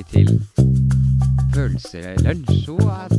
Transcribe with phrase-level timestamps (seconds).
[0.00, 0.40] tilbake til
[1.52, 2.68] følelselunsj.
[2.80, 3.12] What?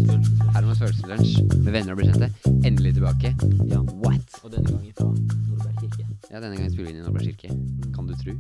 [0.56, 2.30] Hermans følelselunsj med venner og bekjente.
[2.66, 3.34] Endelig tilbake.
[3.70, 3.82] Ja.
[4.02, 4.38] What?
[4.42, 6.06] Og denne gangen fra Nordberg kirke.
[6.32, 7.52] Ja, denne gangen spiller vi inn i Nordberg kirke.
[7.94, 8.34] Kan du tru?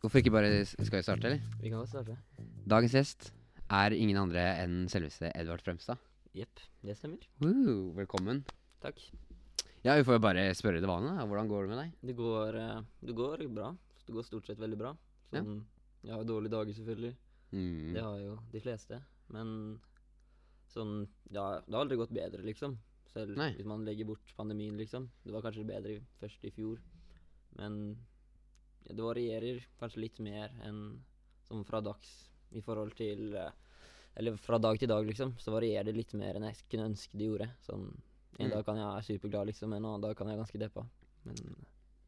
[0.00, 1.40] Hvorfor ikke bare Skal vi starte, eller?
[1.62, 2.16] Vi kan godt starte.
[2.70, 3.30] Dagens gjest
[3.70, 5.98] er ingen andre enn selveste Edvard Fremstad.
[6.36, 7.24] Jepp, det stemmer.
[7.42, 8.44] Woo, velkommen.
[8.84, 9.00] Takk.
[9.82, 11.26] Ja, vi får jo bare spørre det vanlige.
[11.26, 11.96] Hvordan går det med deg?
[12.06, 13.72] Det går, eh, det går bra.
[14.06, 14.94] Det går stort sett veldig bra.
[15.32, 15.42] Ja.
[15.42, 15.64] Sånn,
[16.04, 17.14] Jeg har dårlige dager, selvfølgelig.
[17.52, 17.92] Mm.
[17.94, 19.00] Det har jo de fleste.
[19.28, 19.80] Men
[20.70, 22.76] sånn Ja, det har aldri gått bedre, liksom.
[23.10, 23.52] Selv Nei.
[23.56, 25.08] hvis man legger bort pandemien, liksom.
[25.24, 26.78] Det var kanskje bedre først i fjor.
[27.58, 27.96] Men
[28.86, 31.00] ja, det varierer kanskje litt mer enn
[31.48, 33.50] som fra dags i forhold til eh,
[34.16, 35.36] Eller fra dag til dag, liksom.
[35.38, 37.50] Så varierer det litt mer enn jeg kunne ønske det gjorde.
[37.66, 37.90] Sånn
[38.38, 38.50] En Mm.
[38.54, 39.72] dag kan jeg være superglad, liksom.
[39.74, 40.86] En annen dag kan jeg være ganske deppa.
[41.24, 41.36] Men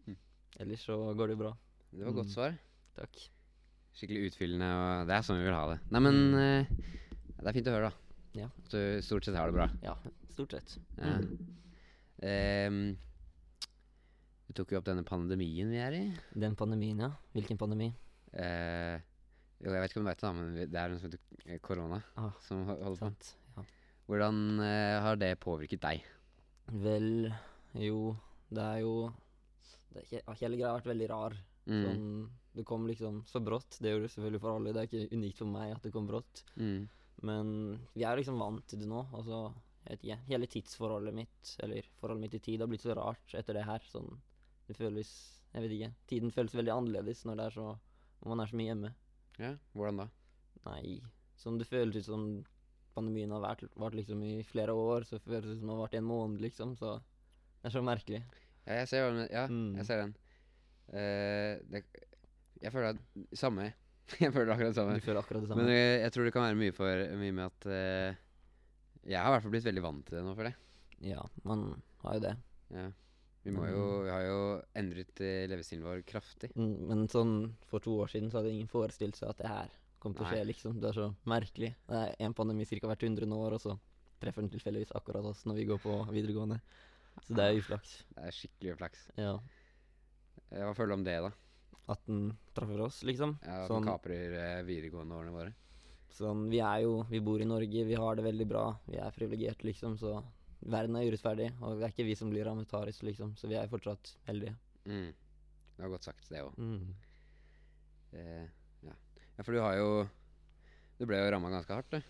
[0.07, 0.17] Mm.
[0.61, 1.57] ellers så går det bra.
[1.93, 2.33] Det var godt Mm.
[2.35, 2.59] svar.
[2.97, 3.29] Takk.
[3.99, 5.79] Skikkelig utfyllende, og det er sånn vi vil ha det.
[5.93, 6.71] Nei, men eh,
[7.39, 8.19] Det er fint å høre, da.
[8.41, 8.47] Ja.
[8.49, 9.67] At du stort sett har det bra.
[9.85, 9.97] Ja,
[10.33, 10.77] stort sett.
[10.97, 11.19] Ja.
[11.19, 11.59] Mm.
[12.23, 12.79] Ehm,
[14.49, 16.03] du tok jo opp denne pandemien vi er i.
[16.39, 17.11] Den pandemien, ja.
[17.37, 17.91] Hvilken pandemi?
[18.33, 18.97] Eh,
[19.63, 21.61] jo, jeg vet ikke om du vet det, da, men det er noe som heter
[21.65, 23.05] korona Ah, som ho- holder på.
[23.05, 23.35] sant.
[23.59, 23.65] Ja.
[24.09, 26.05] Hvordan eh, har det påvirket deg?
[26.73, 27.29] Vel,
[27.77, 28.15] jo
[28.53, 28.95] Det er jo
[29.93, 31.35] det er ikke, Hele greia har vært veldig rar.
[31.69, 31.83] Mm.
[31.85, 33.79] Sånn, det kom liksom så brått.
[33.81, 34.73] Det gjorde det selvfølgelig for alle.
[34.75, 36.43] Det er ikke unikt for meg at det kom brått.
[36.57, 36.89] Mm.
[37.29, 37.53] Men
[37.95, 39.05] vi er liksom vant til det nå.
[39.15, 39.43] Altså,
[39.85, 43.35] jeg vet ikke, hele tidsforholdet mitt, eller forholdet mitt i tid, har blitt så rart
[43.39, 43.85] etter det her.
[43.93, 44.11] Sånn,
[44.69, 45.13] det føles
[45.53, 45.93] Jeg vet ikke.
[46.09, 47.65] Tiden føles veldig annerledes når det er så
[48.23, 48.91] når man er så mye hjemme.
[49.43, 50.07] Ja, hvordan da?
[50.65, 50.93] Nei,
[51.43, 52.23] sånn det føles ut som
[52.95, 55.97] pandemien har vært, vært liksom i flere år, så føles det som det har vært
[55.97, 56.77] i en måned, liksom.
[56.79, 58.23] Så det er så merkelig.
[58.65, 59.75] Ja, jeg ser, ja, Mm.
[59.81, 60.15] jeg ser den.
[60.93, 61.83] Uh, det,
[62.63, 63.69] jeg føler at Samme.
[64.23, 64.97] jeg føler akkurat det samme.
[64.99, 65.63] Du føler akkurat det samme.
[65.65, 68.17] Men jeg, jeg tror det kan være mye, for, mye med at eh,
[69.07, 70.59] Jeg har i hvert fall blitt veldig vant til det nå, føler jeg.
[71.13, 71.63] ja, man
[72.05, 72.35] har jo det.
[72.73, 72.89] Ja.
[73.43, 74.41] Vi, må jo, vi har jo
[74.79, 76.53] endret eh, levestilen vår kraftig.
[76.55, 77.33] Mm, Men sånn
[77.71, 80.29] for to år siden så hadde ingen forestilt seg at det her kom til å
[80.29, 80.37] Nei.
[80.37, 80.77] skje, liksom.
[80.83, 81.73] Det er så merkelig.
[81.91, 82.79] Det er en pandemi ca.
[82.91, 83.75] hvert hundrede år, og så
[84.23, 86.61] treffer den tilfeldigvis akkurat oss når vi går på videregående.
[87.27, 87.97] Så det er uflaks.
[88.15, 89.03] Det er skikkelig uflaks.
[89.19, 89.35] Ja.
[90.51, 91.33] Eh, Hva føler du om det, da?
[91.91, 93.39] At den treffer oss, liksom.
[93.43, 95.55] Ja, Sånn- kaprer eh, videregående årene våre?
[96.13, 98.79] Sånn, vi er jo Vi bor i Norge, vi har det veldig bra.
[98.87, 100.23] Vi er privilegerte, liksom, så
[100.61, 101.51] verden er urettferdig.
[101.61, 104.55] Og det er ikke vi som blir rammet hardest, liksom, så vi er fortsatt heldige.
[104.87, 105.13] Mm.
[105.77, 106.59] Det var godt sagt, det òg.
[106.59, 106.95] Mm.
[108.13, 108.49] Eh,
[108.85, 108.93] ja.
[109.39, 110.09] ja, for du har jo
[110.99, 112.03] Du ble jo ramma ganske hardt, du.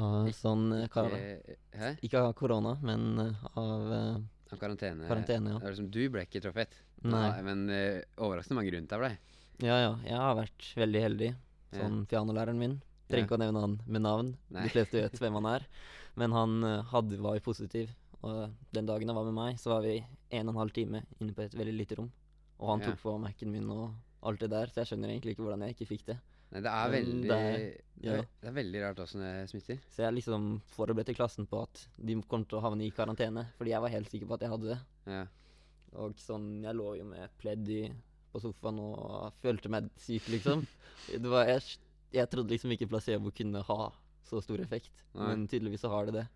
[0.00, 1.96] Og sånn eh, kar det?
[2.06, 4.22] Ikke av korona, men eh, av eh, Av
[4.58, 5.06] karantene?
[5.06, 5.70] karantene, Det ja.
[5.74, 6.74] liksom, du ble ikke truffet.
[7.06, 7.28] Nei.
[7.46, 9.10] Men uh, overraskende mange rundt deg ble.
[9.60, 9.94] Ja, ja.
[10.06, 11.30] Jeg har vært veldig heldig.
[11.76, 12.78] Sånn pianolæreren min.
[13.10, 14.30] Trenger ikke å nevne han med navn.
[14.54, 14.66] Nei.
[14.66, 15.66] De fleste vet hvem han er.
[16.18, 17.90] Men han eh, hadde, var jo positiv.
[18.26, 21.02] Og den dagen han var med meg, så var vi en og en halv time
[21.18, 22.10] inne på et veldig lite rom.
[22.60, 23.94] Og han tok på Mac-en min og
[24.28, 26.18] alt det der, så jeg skjønner egentlig ikke hvordan jeg ikke fikk det.
[26.50, 27.58] Nei, det er veldig det er-
[28.00, 28.14] det, ja.
[28.16, 29.78] er, det er veldig rart åssen det smitter.
[29.92, 33.74] Så jeg liksom forberedte klassen på at de kom til å havne i karantene, fordi
[33.74, 34.78] jeg var helt sikker på at jeg hadde det.
[35.12, 35.26] Ja.
[36.00, 37.82] Og sånn, jeg lå jo med pledd i,
[38.32, 40.64] på sofaen og følte meg syk, liksom.
[41.10, 41.76] Det var, jeg,
[42.14, 43.78] jeg trodde liksom ikke placebo kunne ha
[44.30, 45.26] så stor effekt, Nei.
[45.32, 46.28] men tydeligvis så har det det.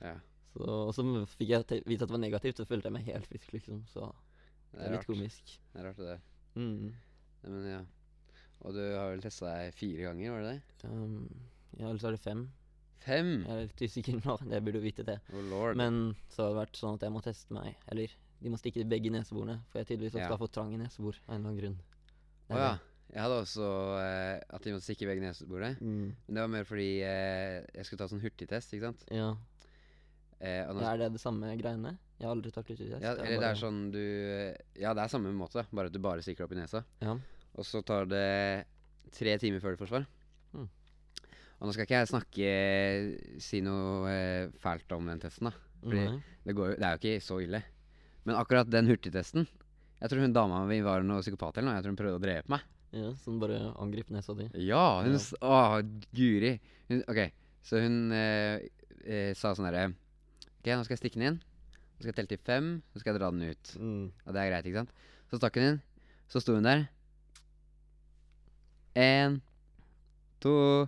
[0.00, 0.16] ja.
[0.52, 1.02] Så, og så
[1.38, 3.78] fikk jeg vite at det var negativt, så følte jeg meg helt frisk, liksom.
[3.88, 4.10] Så
[4.74, 5.06] det er litt rart.
[5.08, 5.54] komisk.
[5.72, 6.18] Det er rart, det der.
[6.60, 6.90] Mm.
[7.46, 7.78] Men ja.
[8.62, 10.90] Og du har vel testa deg fire ganger, var det det?
[10.90, 11.28] Um,
[11.78, 12.42] ja, eller så er det fem.
[13.02, 13.30] Fem!
[13.42, 15.18] Jeg er litt usikker nå, det burde du vite det.
[15.34, 15.78] Oh lord.
[15.80, 18.84] Men så har det vært sånn at jeg må teste meg, eller de må stikke
[18.90, 20.28] begge neseborene, for jeg tydeligvis Ja.
[20.30, 21.76] har fått trang i nesebor av en eller annen grunn.
[22.52, 22.72] Å ja.
[23.12, 23.66] Jeg hadde også
[24.00, 25.74] eh, at de måtte stikke i begge neseborene.
[25.84, 26.14] Mm.
[26.26, 29.02] Men det var mer fordi eh, jeg skulle ta sånn hurtigtest, ikke sant.
[29.12, 29.26] Ja.
[30.40, 31.92] Eh, nå, Er det det samme greiene?
[32.16, 33.02] Jeg har aldri tatt hurtigtest.
[33.04, 34.00] ja, eller det er sånn du
[34.80, 36.82] Ja, det er samme måte, bare at du bare stikker opp i nesa.
[37.04, 37.18] Ja.
[37.58, 38.28] Og så tar det
[39.12, 40.06] tre timer før det får svar.
[40.56, 40.68] Mm.
[41.62, 42.48] Og nå skal ikke jeg snakke
[43.44, 45.54] Si noe eh, fælt om den testen, da.
[45.82, 46.18] Fordi mm.
[46.46, 47.62] det, går jo, det er jo ikke så ille.
[48.22, 49.48] Men akkurat den hurtigtesten
[50.00, 51.78] Jeg tror hun dama mi var noe psykopat eller noe.
[51.78, 52.68] Jeg tror hun prøvde å drepe meg.
[52.92, 54.48] Ja, Så hun bare angrep nesa di.
[54.60, 55.22] Ja, hun Ja.
[55.48, 55.80] Å,
[56.12, 56.56] guri.
[56.90, 57.22] Hun, ok,
[57.64, 58.66] så hun eh,
[59.04, 59.92] eh, sa sånn herre
[60.60, 61.38] Ok, nå skal jeg stikke den inn.
[61.40, 63.70] Nå skal jeg telle til fem, så skal jeg dra den ut.
[63.78, 64.04] Mm.
[64.26, 64.92] Og det er greit, ikke sant?
[65.30, 65.80] Så stakk hun inn.
[66.30, 66.84] Så sto hun der.
[68.94, 69.40] Én,
[70.42, 70.86] to,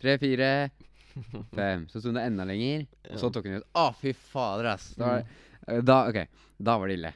[0.00, 0.70] tre, fire,
[1.58, 1.86] fem.
[1.90, 3.66] Så sto hun der enda lenger, og så tok hun ut.
[3.76, 4.92] Å, fy fader, ass!
[4.98, 5.22] Da, var-
[5.68, 5.74] Mm.
[5.76, 6.18] eh, da, ok,
[6.58, 7.12] da var det ille.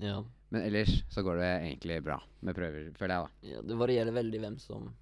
[0.00, 0.20] Ja.
[0.50, 3.48] Men ellers så går det egentlig bra med prøver, føler jeg, da.
[3.56, 3.62] ja.
[3.66, 4.92] Det varierer veldig hvem som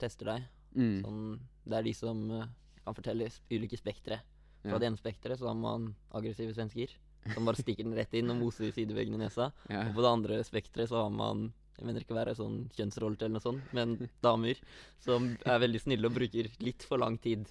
[0.00, 0.46] tester deg.
[0.74, 1.02] Mm.
[1.04, 1.24] Sånn,
[1.68, 2.46] det er de som eh,
[2.84, 4.20] kan fortelle s- ulike spektre.
[4.64, 4.78] Fra Ja.
[4.80, 6.88] det ene spekteret så har man aggressive svensker,
[7.34, 9.50] som bare stikker den rett inn og moser sideveggene i nesa.
[9.68, 9.82] Ja.
[9.90, 13.16] Og på det andre spekteret så har man jeg mener ikke å være sånn kjønnsrolle
[13.18, 14.54] eller noe sånt, men damer
[15.02, 17.46] som er veldig snille og bruker litt for lang tid.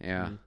[0.00, 0.26] ja.
[0.28, 0.38] Mm,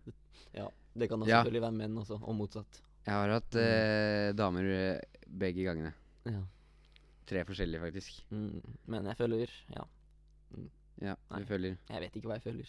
[0.54, 0.68] ja.
[0.98, 1.44] Det kan også Ja.
[1.44, 2.82] selvfølgelig være menn også, og motsatt.
[3.06, 3.60] Jeg har hatt Mm.
[3.62, 5.94] eh, damer eh, begge gangene.
[6.26, 6.42] Ja.
[7.28, 8.24] Tre forskjellige, faktisk.
[8.32, 9.84] Mm, men jeg føler Ja,
[11.00, 11.40] Ja, Nei.
[11.40, 12.66] du følger jeg vet ikke hva jeg føler.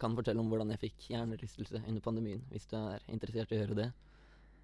[0.00, 3.56] Jeg kan fortelle om hvordan jeg fikk hjernerystelse under pandemien, hvis du er interessert i
[3.58, 3.88] å høre det.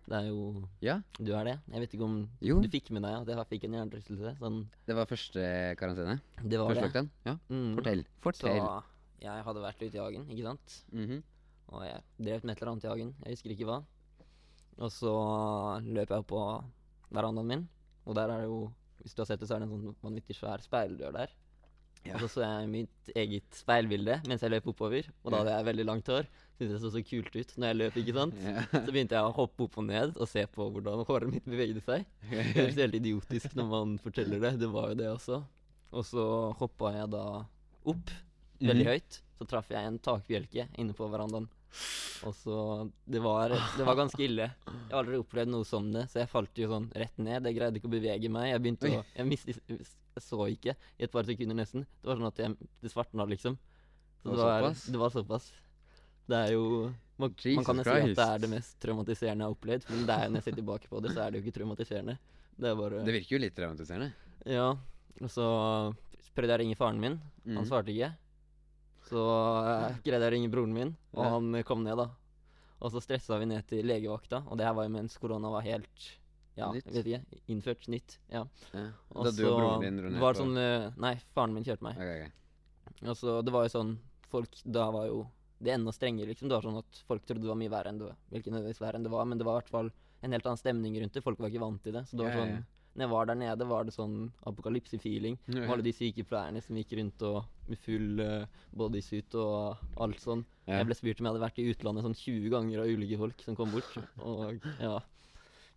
[0.09, 1.55] Det er jo Ja, Du er det?
[1.69, 2.57] Jeg vet ikke om Jo.
[2.63, 4.33] du fikk med deg at jeg fikk en hjernerystelse.
[4.41, 6.21] Sånn, det var første karantene.
[6.43, 6.89] det var Første det.
[6.89, 7.11] lockdown.
[7.27, 7.75] Ja, Mm.
[7.77, 8.05] fortell.
[8.33, 8.83] Så
[9.21, 10.85] jeg hadde vært ute i hagen, ikke sant.
[10.91, 11.23] Mhm.
[11.69, 13.15] Og jeg drev med et eller annet i hagen.
[13.27, 13.85] Jeg husker ikke hva.
[14.79, 16.65] Og så løp jeg opp på
[17.13, 17.69] verandaen min,
[18.07, 18.73] og der er det jo
[19.03, 21.29] Hvis du har sett det, så er det en sånn vanvittig svær speildør der.
[22.07, 22.15] Ja.
[22.15, 25.67] Og så så jeg mitt eget speilbilde mens jeg løp oppover, og da hadde jeg
[25.71, 26.29] veldig langt hår.
[26.57, 28.37] Syntes det så så kult ut når jeg løp, ikke sant.
[28.41, 28.63] Ja.
[28.87, 31.83] Så begynte jeg å hoppe opp og ned og se på hvordan håret mitt bevegde
[31.85, 32.07] seg.
[32.31, 34.55] Det høres helt idiotisk når man forteller det.
[34.63, 35.43] Det var jo det også.
[35.93, 36.25] Og så
[36.57, 37.25] hoppa jeg da
[37.93, 38.15] opp
[38.61, 38.93] veldig Mhm.
[38.95, 39.21] høyt.
[39.37, 41.45] Så traff jeg en takbjelke inne på verandaen.
[42.25, 44.49] Og så Det var, det var ganske ille.
[44.67, 47.45] Jeg har aldri opplevd noe som det, så jeg falt jo sånn rett ned.
[47.45, 48.49] Jeg greide ikke å bevege meg.
[48.55, 49.61] Jeg begynte å Jeg mistet
[50.17, 51.85] Jeg så ikke i et par sekunder nesten.
[52.01, 53.59] Det var sånn at jeg, det svartna, liksom.
[54.23, 55.51] Så Det var det var såpass.
[56.27, 56.63] Det er jo
[57.19, 60.07] man, man kan jo si at det er det mest traumatiserende jeg har opplevd, men
[60.09, 62.17] det er, når jeg ser tilbake på det, så er det jo ikke traumatiserende.
[62.59, 64.09] Det bare Det virker jo litt traumatiserende.
[64.49, 64.67] Ja.
[65.23, 65.47] Og så
[66.37, 67.21] prøvde jeg å ringe faren min.
[67.47, 67.69] Han Mhm.
[67.69, 68.11] svarte ikke.
[69.07, 71.31] Så uh, greide jeg å ringe broren min, og Ja.
[71.37, 72.09] han kom ned, da.
[72.81, 75.63] Og så stressa vi ned til legevakta, og det her var jo mens korona var
[75.63, 76.09] helt
[76.57, 76.87] ja, Nytt.
[76.89, 78.19] jeg vet ikke, innført nytt.
[78.33, 78.43] Ja.
[78.73, 78.87] Ja.
[79.13, 81.99] Og så var det sånn eh, Nei, faren min kjørte meg.
[82.01, 83.09] Okay, okay.
[83.11, 83.97] Og så det var jo sånn
[84.33, 85.27] Folk da var jo
[85.63, 86.51] det enda strengere, liksom.
[86.51, 88.17] Det var sånn at folk trodde det var mye verre enn det var.
[88.35, 89.93] Nødvendigvis verre enn det var, men det var i hvert fall
[90.27, 91.23] en helt annen stemning rundt det.
[91.25, 92.03] Folk var ikke vant til det.
[92.11, 92.65] Så det var Ja, ja, sånn ja.
[92.97, 94.15] Når jeg var der nede, var det sånn
[94.49, 95.35] apokalypse-feeling.
[95.53, 100.45] Og alle de sykepleierne som gikk rundt og med full uh, bodysuit og alt sånn.
[100.65, 100.79] Ja.
[100.81, 103.45] Jeg ble spurt om jeg hadde vært i utlandet sånn 20 ganger av ulike folk
[103.45, 103.99] som kom bort.
[104.25, 104.95] Og ja,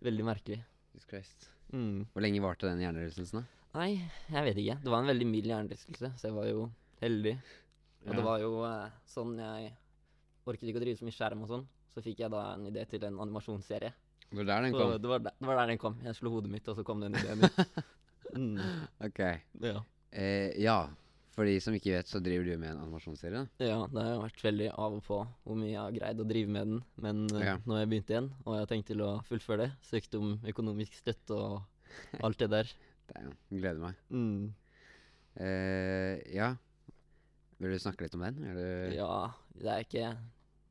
[0.05, 0.59] veldig merkelig.
[0.93, 1.49] Jesus Christ.
[1.73, 2.05] Mm.
[2.13, 3.79] Hvor lenge varte den hjernerystelsen, da?
[3.79, 3.91] Nei,
[4.33, 4.77] jeg vet ikke.
[4.83, 6.63] Det var en veldig mild hjernerystelse, så jeg var jo
[7.03, 7.35] heldig.
[8.05, 8.13] Og Ja.
[8.17, 9.73] det var jo eh, sånn jeg
[10.47, 11.65] orket ikke å drive så mye skjerm og sånn.
[11.93, 13.91] Så fikk jeg da en idé til en animasjonsserie.
[14.29, 14.91] Det var der den Så kom?
[15.01, 15.95] det var, der, det var der den kom.
[16.05, 17.49] Jeg slo hodet mitt, og så kom den ideen min.
[18.29, 18.59] Mm,
[19.01, 19.19] Ok.
[19.65, 19.79] ja.
[20.13, 20.87] Eh, ja.
[21.39, 23.45] For de som ikke vet, så driver du med en animasjonsserie.
[23.45, 23.67] da.
[23.69, 26.51] ja, det har vært veldig av og på hvor mye jeg har greid å drive
[26.51, 26.81] med den.
[26.99, 27.53] Men Ja.
[27.63, 29.69] nå har jeg begynt igjen, og jeg har tenkt til å fullføre det.
[29.87, 31.61] Søkt om økonomisk støtte og
[32.19, 32.73] alt det der.
[33.13, 34.01] Damn, gleder meg.
[34.11, 34.51] Mm.
[35.39, 36.49] Eh, ja.
[37.59, 38.43] Vil du snakke litt om den?
[38.43, 40.11] Du Ja, det er ikke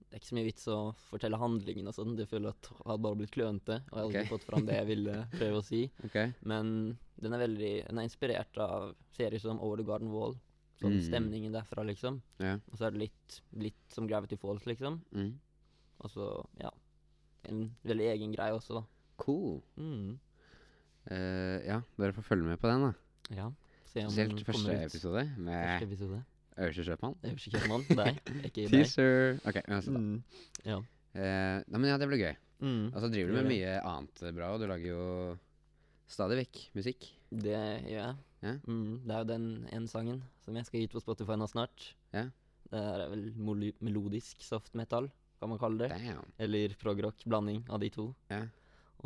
[0.09, 0.76] det er ikke så mye vits å
[1.11, 2.14] fortelle handlingen og sånn.
[2.17, 4.25] Jeg føler at jeg hadde bare blitt klønete, og jeg hadde okay.
[4.25, 5.81] ikke fått fram det jeg ville prøve å si.
[6.09, 6.33] Okay.
[6.49, 6.71] Men
[7.21, 10.37] den er veldig Den er inspirert av serier som Over the Garden Wall.
[10.78, 11.02] Sånn Mm.
[11.02, 12.20] stemningen derfra, liksom.
[12.38, 12.54] Ja.
[12.70, 15.00] Og så er det litt, litt som Gravity Falls, liksom.
[15.12, 15.32] Mm.
[16.00, 16.70] Og så, ja
[17.49, 18.82] En veldig egen greie også, da.
[19.16, 19.62] Cool.
[19.76, 20.18] Mm.
[21.11, 22.92] Eh, ja, dere får følge med på den, da.
[23.35, 23.47] Ja.
[23.88, 24.90] Se om Spesielt den første kommer ut.
[24.90, 26.25] episode Første med episode.
[26.58, 27.14] Øverste Kjøpmann.
[27.25, 27.85] Øverste kjøpmann.
[27.88, 28.20] Deg.
[28.50, 28.70] Ikke deg.
[28.75, 29.40] Teaser.
[29.47, 29.94] Ok, uansett.
[29.94, 30.00] da.
[30.00, 30.23] Mm.
[30.66, 30.78] Ja.
[31.14, 32.37] Eh, nei, men ja, det blir gøy.
[32.61, 32.87] Mm.
[32.92, 35.38] Og så driver du med mye annet bra, og du lager jo
[36.11, 37.06] stadig vekk musikk.
[37.30, 37.56] Det
[37.87, 38.16] gjør jeg.
[38.40, 38.54] Ja.
[38.71, 41.49] Mm, det er jo den ene sangen som jeg skal gi ut på Spotify nå
[41.50, 41.88] snart.
[42.14, 42.28] Ja.
[42.68, 43.25] Det er vel
[43.80, 45.09] melodisk soft metal,
[45.40, 45.88] kan man kalle det.
[45.97, 46.26] Damn.
[46.38, 48.11] Eller progrock, blanding av de to.
[48.30, 48.42] Ja.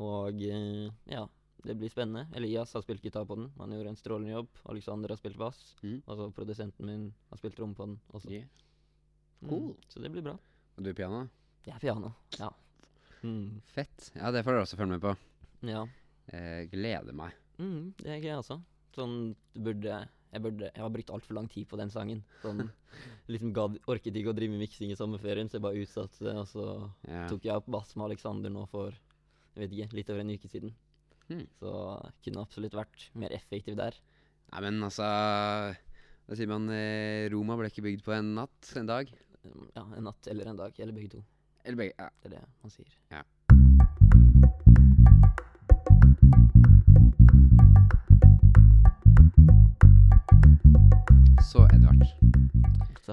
[0.03, 1.23] Og eh, ja,
[1.63, 2.27] det blir spennende.
[2.37, 3.51] Elias har spilt gitar på den.
[3.61, 4.49] Han gjorde en strålende jobb.
[4.73, 5.61] Alexander har spilt bass.
[5.83, 6.01] Mm.
[6.07, 8.33] Og så produsenten min har spilt rom på den også.
[8.33, 8.49] Yeah.
[9.43, 10.37] Mm, så det blir bra.
[10.77, 11.25] Og du er piano?
[11.67, 12.13] Jeg er piano.
[12.39, 12.51] Ja.
[13.23, 14.09] Mm, Fett.
[14.17, 15.15] Ja, det får dere også følge med på.
[15.71, 15.87] ja.
[16.33, 17.35] Eh, gleder meg.
[17.59, 18.61] Mm, det er jeg altså.
[18.95, 22.23] Sånn, burde Jeg burde Jeg har brukt altfor lang tid på den sangen.
[22.43, 22.71] Sånn,
[23.33, 26.35] liksom gadd, Orket ikke å drive med miksing i sommerferien, så jeg bare utsatte det.
[26.41, 26.67] Og så
[27.09, 27.27] Ja.
[27.29, 28.93] tok jeg opp bass med Alexander nå for
[29.55, 30.73] jeg vet ikke, litt over en uke siden.
[31.29, 31.45] Hmm.
[31.61, 31.73] Så
[32.25, 33.93] kunne absolutt vært mer effektiv der.
[34.53, 35.05] Nei, men altså
[36.29, 36.69] Hva sier man?
[36.73, 38.73] Eh, Roma ble ikke bygd på en natt?
[38.79, 39.11] En dag?
[39.77, 41.23] Ja, En natt eller en dag, eller begge to.
[41.65, 41.95] Eller begge?
[41.99, 42.09] Ja.
[42.23, 42.89] Det er det man sier.
[43.11, 43.23] Så,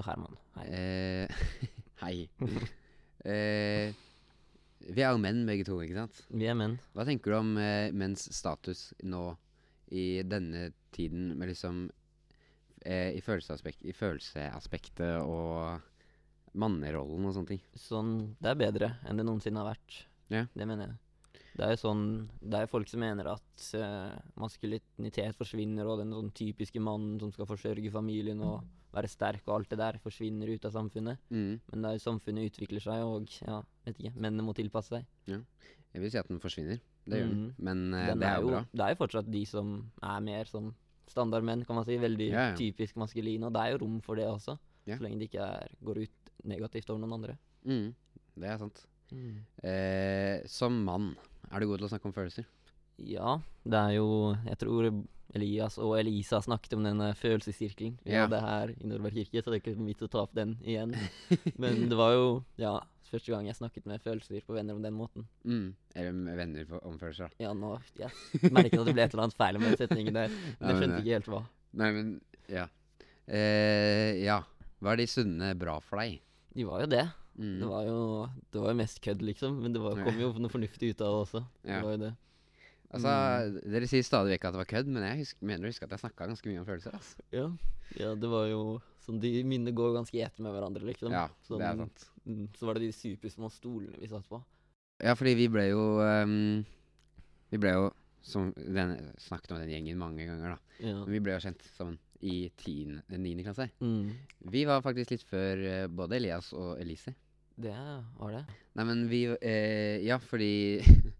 [0.00, 0.66] Så Herman, hei.
[0.72, 1.28] Eh,
[2.02, 2.28] hei.
[4.96, 6.22] er jo menn begge to, ikke sant?
[6.32, 6.78] Vi er menn.
[6.94, 9.36] Hva tenker du om eh, menns status nå
[9.92, 11.90] i denne tiden, med liksom
[12.84, 15.80] eh, i, følelsesaspekt, I følelseaspektet og
[16.56, 17.62] mannerollen og sånne ting?
[17.76, 20.02] Sånn, det er bedre enn det noensinne har vært.
[20.30, 20.46] Ja.
[20.54, 20.98] Det mener jeg.
[21.50, 22.02] Det er jo sånn
[22.38, 27.34] Det er folk som mener at uh, maskulinitet forsvinner, og den sånn typiske mannen som
[27.34, 28.62] skal forsørge familien og
[28.92, 31.18] være sterk og alt det der, forsvinner ut av samfunnet.
[31.30, 31.60] Mm.
[31.70, 35.04] Men det er jo samfunnet utvikler seg, og ja, vet ikke, mennene må tilpasse seg.
[35.30, 36.80] Jeg vil si at den forsvinner.
[37.10, 37.40] Det gjør den.
[37.46, 37.54] Mhm.
[37.66, 38.60] Men uh, Den det er jo bra.
[38.72, 39.70] Det er jo fortsatt de som
[40.02, 40.68] er mer sånn
[41.10, 41.96] standardmenn, kan man si.
[41.98, 42.56] Veldig Ja, ja.
[42.58, 43.42] typisk maskuline.
[43.48, 44.96] Og det er jo rom for det også, Ja.
[44.96, 47.38] så lenge det ikke er, går ut negativt over noen andre.
[47.64, 47.94] Mm.
[48.40, 48.86] Det er sant.
[49.66, 51.16] Eh, som mann,
[51.50, 52.46] er du god til å snakke om følelser?
[53.06, 54.90] Ja, det er jo Jeg tror
[55.34, 57.98] Elias og Elisa snakket om denne følelsessirkelen.
[58.04, 58.24] Vi Ja.
[58.26, 60.90] hadde her i Nordberg kirke, så det er ikke vits å ta opp den igjen.
[61.62, 62.24] Men det var jo
[62.58, 62.80] ja,
[63.10, 65.28] første gang jeg snakket med følelser på venner om den måten.
[65.44, 65.68] Mm.
[65.94, 67.44] Eller med venner på, om følelser, da.
[67.46, 70.34] Ja, nå Jeg merket at det ble et eller annet feil med den setningen der.
[70.58, 71.42] Men jeg skjønte ikke helt hva.
[71.78, 72.10] Nei, men
[72.50, 72.66] ja.
[73.30, 74.40] Eh, ja.
[74.80, 76.18] Hva er de sunne bra for deg?
[76.56, 77.04] De var jo det.
[77.38, 77.54] Mm.
[77.60, 78.00] Det var jo
[78.50, 79.60] Det var mest kødd, liksom.
[79.62, 81.42] Men det var, kom jo noe fornuftig ut av det også.
[81.62, 81.76] Ja.
[81.78, 82.12] Det var jo det.
[82.90, 85.86] Altså, Dere sier stadig vekk at det var kødd, men jeg husker, mener å huske
[85.86, 86.96] at jeg snakka ganske mye om følelser.
[86.98, 87.22] Altså.
[87.30, 87.44] Ja.
[88.00, 88.62] ja, det var jo
[89.04, 91.12] sånn De minnene går ganske i ett med hverandre, liksom.
[91.14, 92.06] Ja, det er Sånn- sant.
[92.26, 94.42] Mm, Så var det de supersmå stolene vi satt på.
[95.00, 96.64] Ja, fordi vi ble jo um,
[97.50, 97.86] Vi ble jo
[98.22, 100.58] som den, Snakket om den gjengen mange ganger, da.
[100.84, 100.98] Ja.
[101.04, 103.70] Men vi ble jo kjent sammen i tiende- niende klasse.
[103.80, 104.10] Mm.
[104.52, 107.14] Vi var faktisk litt før eh, både Elias og Elise.
[107.56, 107.72] Det
[108.18, 108.42] var det.
[108.76, 110.82] Nei, men vi eh, Ja, fordi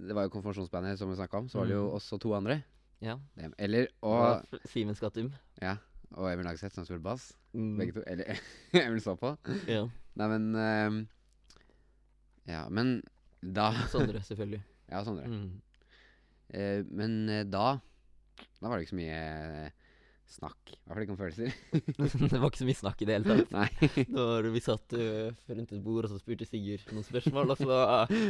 [0.00, 1.48] Det var jo konfirmasjonsbandet som vi snakka om.
[1.52, 2.60] Så var det jo også oss og to andre.
[3.04, 3.14] Ja.
[3.36, 3.54] Dem.
[3.58, 5.30] Eller Og Simen Skattum.
[5.62, 5.76] ja,
[6.12, 7.30] og Emil Lagseth som spiller bass.
[7.54, 7.76] Mm.
[7.78, 8.02] Begge to.
[8.06, 8.40] Eller
[8.84, 9.34] Emil så på.
[9.68, 9.86] Ja.
[10.20, 11.00] Nei, men um,
[12.48, 13.00] Ja, men
[13.40, 14.62] da Sondre, selvfølgelig.
[14.90, 15.26] Ja, Sondre.
[15.30, 15.60] Mm.
[16.50, 17.76] Uh, men uh, da
[18.58, 19.20] Da var det ikke så mye
[19.68, 19.76] uh,
[20.30, 20.72] snakk.
[20.74, 21.54] I hvert fall ikke om følelser.
[22.30, 23.54] det var ikke så mye snakk i det hele tatt.
[23.54, 23.68] Nei.
[24.06, 27.80] Det- vi satt rundt et bord, og så spurte Sigurd noen spørsmål, og så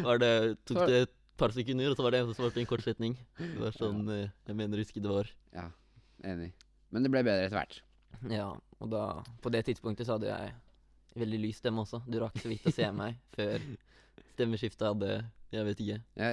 [0.06, 0.30] var det,
[0.68, 2.84] tok det et par sekunder, og så var det en som svarte i en kort
[2.84, 3.14] setning.
[3.40, 5.30] Det var sånn øh, jeg mener å huske det var.
[5.56, 5.66] Ja,
[6.28, 6.50] enig.
[6.92, 7.78] Men det ble bedre etter hvert.
[8.28, 8.48] Ja,
[8.82, 9.04] og da
[9.40, 10.54] På det tidspunktet så hadde jeg
[11.20, 12.02] veldig lys stemme også.
[12.10, 13.62] Du rakk så vidt å se meg før
[14.34, 15.10] stemmeskiftet hadde,
[15.52, 16.30] jeg vet ikke, Ja,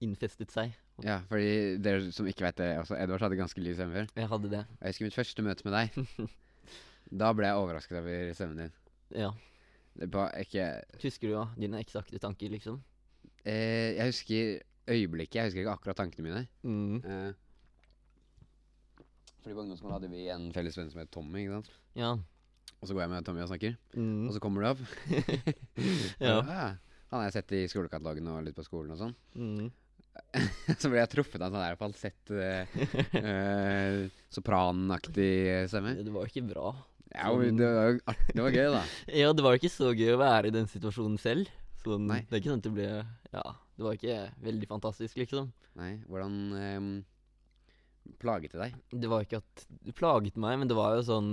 [0.00, 0.72] innfestet seg.
[1.04, 4.10] ja, fordi dere som ikke vet det, også Edvard hadde ganske lys stemme før.
[4.16, 4.62] Jeg hadde det.
[4.78, 6.30] Og Jeg husker mitt første møte med deg.
[7.10, 8.74] Da ble jeg overrasket over stemmen din.
[9.18, 9.32] Ja.
[9.98, 10.66] Det var ikke
[11.02, 12.76] Husker du ja, dine eksakte tanker, liksom?
[13.44, 15.34] Eh, Jeg husker øyeblikket.
[15.38, 16.42] Jeg husker ikke akkurat tankene mine.
[16.62, 17.00] Mm.
[17.04, 17.32] Eh,
[19.40, 21.44] fordi på ungdomsskolen hadde vi en felles venn som het Tommy.
[21.46, 21.70] ikke sant?
[21.96, 22.10] Ja.
[22.80, 24.28] Og så går jeg med Tommy og snakker, Mm.
[24.28, 24.82] og så kommer du opp.
[26.20, 26.40] Ja.
[26.40, 26.40] ja.
[26.44, 26.74] «Ah,
[27.10, 29.14] Han har jeg sett i skolekatalogen og litt på skolen og sånn.
[29.34, 29.70] Mm.
[30.80, 32.66] så ble jeg truffet av en sånn der falsett, eh,
[33.18, 35.96] eh, sopranaktig stemme.
[36.04, 36.70] Det var ikke bra.
[37.10, 37.96] Ja, det var,
[38.30, 38.82] det var gøy, da.
[39.10, 41.50] Ja, det var ikke så gøy å være i den situasjonen selv.
[41.84, 42.20] Sånn, Nei.
[42.28, 42.88] Det er ikke sånn at det ble
[43.32, 43.44] Ja,
[43.76, 45.52] det var ikke veldig fantastisk, liksom.
[45.80, 46.90] Nei, hvordan um,
[48.20, 48.74] plaget det deg?
[49.04, 51.30] Det var ikke at det plaget meg, men det var jo sånn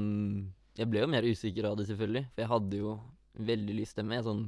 [0.78, 2.28] Jeg ble jo mer usikker av det, selvfølgelig.
[2.32, 2.94] For jeg hadde jo
[3.50, 4.18] veldig lys stemme.
[4.18, 4.46] Jeg, sånn,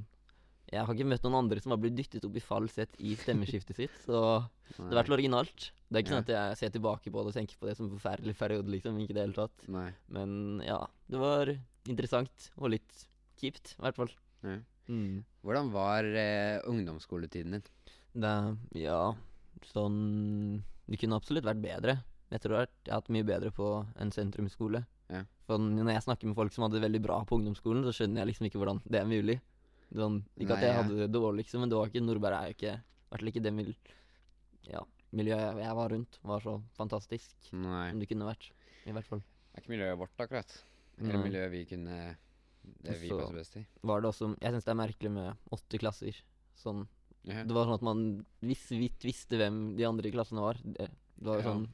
[0.69, 3.81] jeg har ikke møtt noen andre som har blitt dyttet opp i falsett i stemmeskiftet
[3.81, 3.99] sitt.
[4.05, 4.21] Så
[4.77, 5.69] det har vært originalt.
[5.89, 7.87] Det er ikke sånn at jeg ser tilbake på det og tenker på det som
[7.87, 8.99] en forferdelig periode, liksom.
[9.01, 9.69] Ikke det hele tatt.
[9.73, 9.89] Nei.
[10.13, 11.53] Men ja, det var
[11.89, 13.05] interessant og litt
[13.41, 14.13] kjipt, i hvert fall.
[14.45, 14.59] Ja.
[14.89, 15.24] Mm.
[15.46, 17.65] Hvordan var eh, ungdomsskoletiden din?
[18.17, 18.31] Det
[18.81, 19.13] Ja,
[19.69, 22.00] sånn Det kunne absolutt vært bedre.
[22.31, 23.67] Jeg tror jeg har hatt mye bedre på
[24.01, 24.81] en sentrumsskole.
[25.10, 25.24] Ja.
[25.46, 28.22] For når jeg snakker med folk som hadde det veldig bra på ungdomsskolen, så skjønner
[28.24, 29.39] jeg liksom ikke hvordan det er mulig.
[29.93, 30.81] Sånn, ikke at jeg ja.
[30.81, 33.31] hadde det dårlig, liksom, men det var ikke Nordberg er jo ikke I hvert fall
[33.31, 33.72] ikke det mil
[34.69, 34.81] ja,
[35.17, 37.89] miljøet jeg- jeg var rundt, var så fantastisk Nei.
[37.89, 38.51] som det kunne vært.
[38.86, 39.19] I hvert fall.
[39.22, 40.63] Det er ikke miljøet vårt, akkurat.
[41.00, 41.24] Eller Nei.
[41.29, 42.17] miljøet vi kunne
[42.83, 43.65] Det vi passer best i.
[43.81, 46.21] Var det også Jeg syns det er merkelig med åtte klasser.
[46.59, 46.88] Sånn
[47.27, 47.43] Ja.
[47.43, 50.55] Det var sånn at man visst vidt visste hvem de andre i klassene var.
[50.63, 51.51] Det, det var jo Ja.
[51.53, 51.67] sånn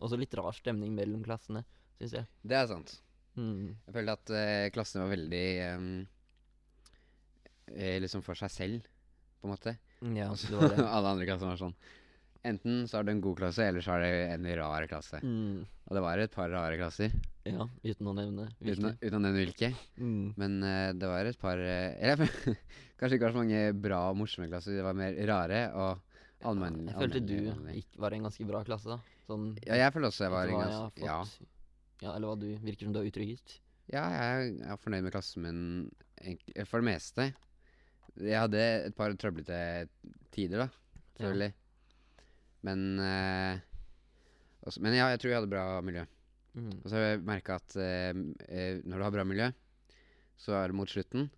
[0.00, 1.64] Også litt rar stemning mellom klassene,
[1.98, 2.26] syns jeg.
[2.42, 2.94] Det er sant.
[3.36, 3.76] Mm.
[3.86, 6.06] Jeg følte at uh, klassene var veldig
[7.76, 8.86] eh, liksom for seg selv,
[9.40, 9.74] på en måte.
[10.16, 10.86] Ja, Også, det var det.
[10.96, 11.74] alle andre klasser var sånn
[12.48, 15.18] Enten så er det en god klasse, eller så er det en rar klasse.
[15.20, 15.66] Mm.
[15.90, 17.14] Og det var et par rare klasser,
[17.48, 18.78] Ja, uten å nevne hvilke.
[18.78, 19.70] Uten, uten å nevne hvilke.
[19.98, 20.26] Mm.
[20.38, 22.20] Men uh, det var et par uh, Eller
[23.00, 26.84] kanskje ikke var så mange bra og morsomme klasser, det var mer rare og allmenn...
[26.92, 27.34] Jeg følte du
[27.74, 29.18] gikk, var en ganske bra klasse, da.
[29.26, 31.18] Sånn Ja, jeg føler også jeg var en ganske ja.
[32.04, 33.56] ja, eller hva du virker som du har uttrykt.
[33.90, 35.64] ja, jeg er fornøyd med klassen min
[36.70, 37.26] for det meste.
[38.20, 39.58] Jeg hadde et par trøblete
[40.34, 40.68] tider, da.
[41.16, 41.50] Selvfølgelig.
[42.66, 43.60] Men eh,
[44.66, 46.04] også, Men ja, jeg tror jeg hadde bra miljø.
[46.54, 46.70] Mm.
[46.82, 48.10] Og så har jeg merka at eh,
[48.48, 49.50] eh, når du har bra miljø,
[50.40, 51.30] så er det mot slutten.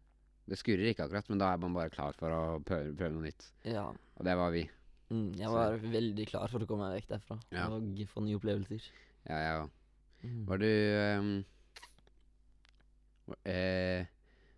[0.49, 3.27] Det skurrer ikke akkurat, men da er man bare klar for å prøve, prøve noe
[3.29, 3.51] nytt.
[3.65, 3.85] Ja.
[4.19, 4.65] Og det var vi.
[5.13, 7.69] Mm, jeg Så- var veldig klar for å komme meg vekk derfra Ja.
[7.69, 8.83] og få nye opplevelser.
[9.29, 9.71] Ja, jeg òg.
[10.25, 10.45] Mm.
[10.47, 10.67] Var du
[11.19, 11.45] um,
[13.27, 14.07] var- eh,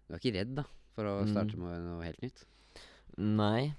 [0.07, 1.31] Du var ikke redd, da, for å Mm.
[1.33, 2.45] starte med noe helt nytt?
[3.17, 3.75] Nei.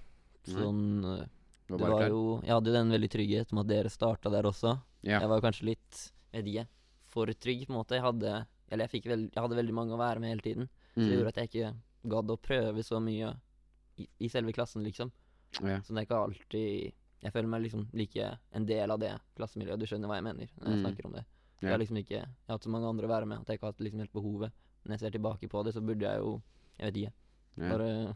[0.46, 1.28] Sånn øh,
[1.68, 4.44] Du var var jo Jeg hadde jo den veldig trygghet med at dere starta der
[4.44, 4.76] også.
[5.04, 5.22] Yeah.
[5.22, 6.68] Jeg var kanskje litt vet ikke.
[7.10, 7.96] For trygg, på en måte.
[7.98, 10.70] Jeg hadde Eller jeg fikk vel Jeg hadde veldig mange å være med hele tiden.
[10.96, 11.18] Så det Mm.
[11.20, 11.76] gjorde at jeg ikke
[12.10, 13.36] gadd å prøve så mye
[13.98, 15.12] i, i selve klassen, liksom.
[15.64, 15.82] Yeah.
[15.82, 16.94] Så det er ikke alltid
[17.24, 19.80] Jeg føler meg liksom like en del av det klassemiljøet.
[19.80, 20.86] Du skjønner hva jeg mener når jeg Mm.
[20.86, 21.26] snakker om det.
[21.62, 23.58] Jeg har liksom ikke Jeg har hatt så mange andre å være med at jeg
[23.58, 24.52] ikke har hatt liksom helt behovet.
[24.86, 26.42] Når jeg ser tilbake på det, så burde jeg jo
[26.80, 27.14] Jeg vet ikke.
[27.58, 28.16] Bare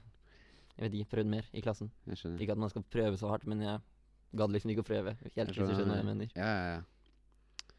[0.80, 1.12] Jeg vet ikke.
[1.18, 1.90] Prøvd mer i klassen.
[2.08, 2.44] jeg skjønner.
[2.46, 3.82] Ikke at man skal prøve så hardt, men jeg
[4.40, 5.16] gadd liksom ikke å prøve.
[5.26, 6.32] Helt hvis du skjønner hva jeg mener.
[6.40, 7.76] Ja, ja, ja.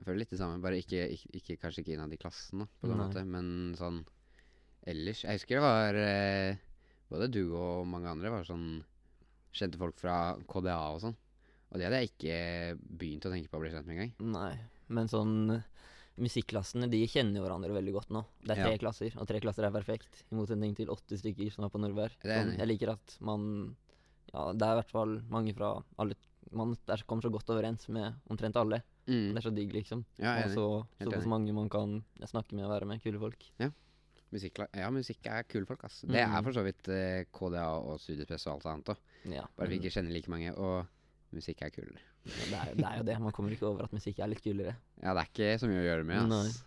[0.00, 2.66] Jeg føler litt det samme, bare ikke, ikke, ikke kanskje ikke innad i klassen, da,
[2.80, 4.00] på en måte, men sånn
[4.88, 5.22] ellers.
[5.26, 6.60] Jeg husker det var eh,
[7.10, 8.80] Både du og mange andre var sånn
[9.52, 10.14] Kjente folk fra
[10.48, 11.16] KDA og sånn.
[11.70, 12.36] Og det hadde jeg ikke
[13.00, 14.12] begynt å tenke på å bli kjent med engang.
[14.32, 14.54] Nei,
[14.94, 15.34] men sånn
[16.20, 18.24] Musikklassene de kjenner jo hverandre veldig godt nå.
[18.44, 18.78] Det er tre Ja.
[18.82, 20.24] klasser, og tre klasser er perfekt.
[20.30, 22.12] I motsetning til åtte stykker som er på Nordvær.
[22.22, 23.76] Er Sånn, jeg liker at man
[24.32, 26.14] Ja, det er i hvert fall mange fra alle
[26.52, 28.82] Man der kommer så godt overens med omtrent alle.
[29.06, 29.34] Mm.
[29.34, 30.04] Det er så digg, liksom.
[30.18, 33.02] Ja, er og så såpass mange man kan snakke med og være med.
[33.02, 33.44] Kule folk.
[34.32, 36.00] Musikk, ja, musikk er kule folk, ass.
[36.02, 36.44] Det er Mm.
[36.44, 38.96] for så vidt eh, KDA og Studiepress og alt annet òg.
[39.32, 40.56] Ja, Bare vi ikke kjenner like mange.
[40.56, 40.86] Og
[41.32, 41.98] musikk er kulere.
[42.24, 43.16] Det, er, det er jo det.
[43.22, 44.74] Man kommer ikke over at musikk er litt kulere.
[45.00, 46.58] Ja, det er ikke så mye å gjøre med, ass.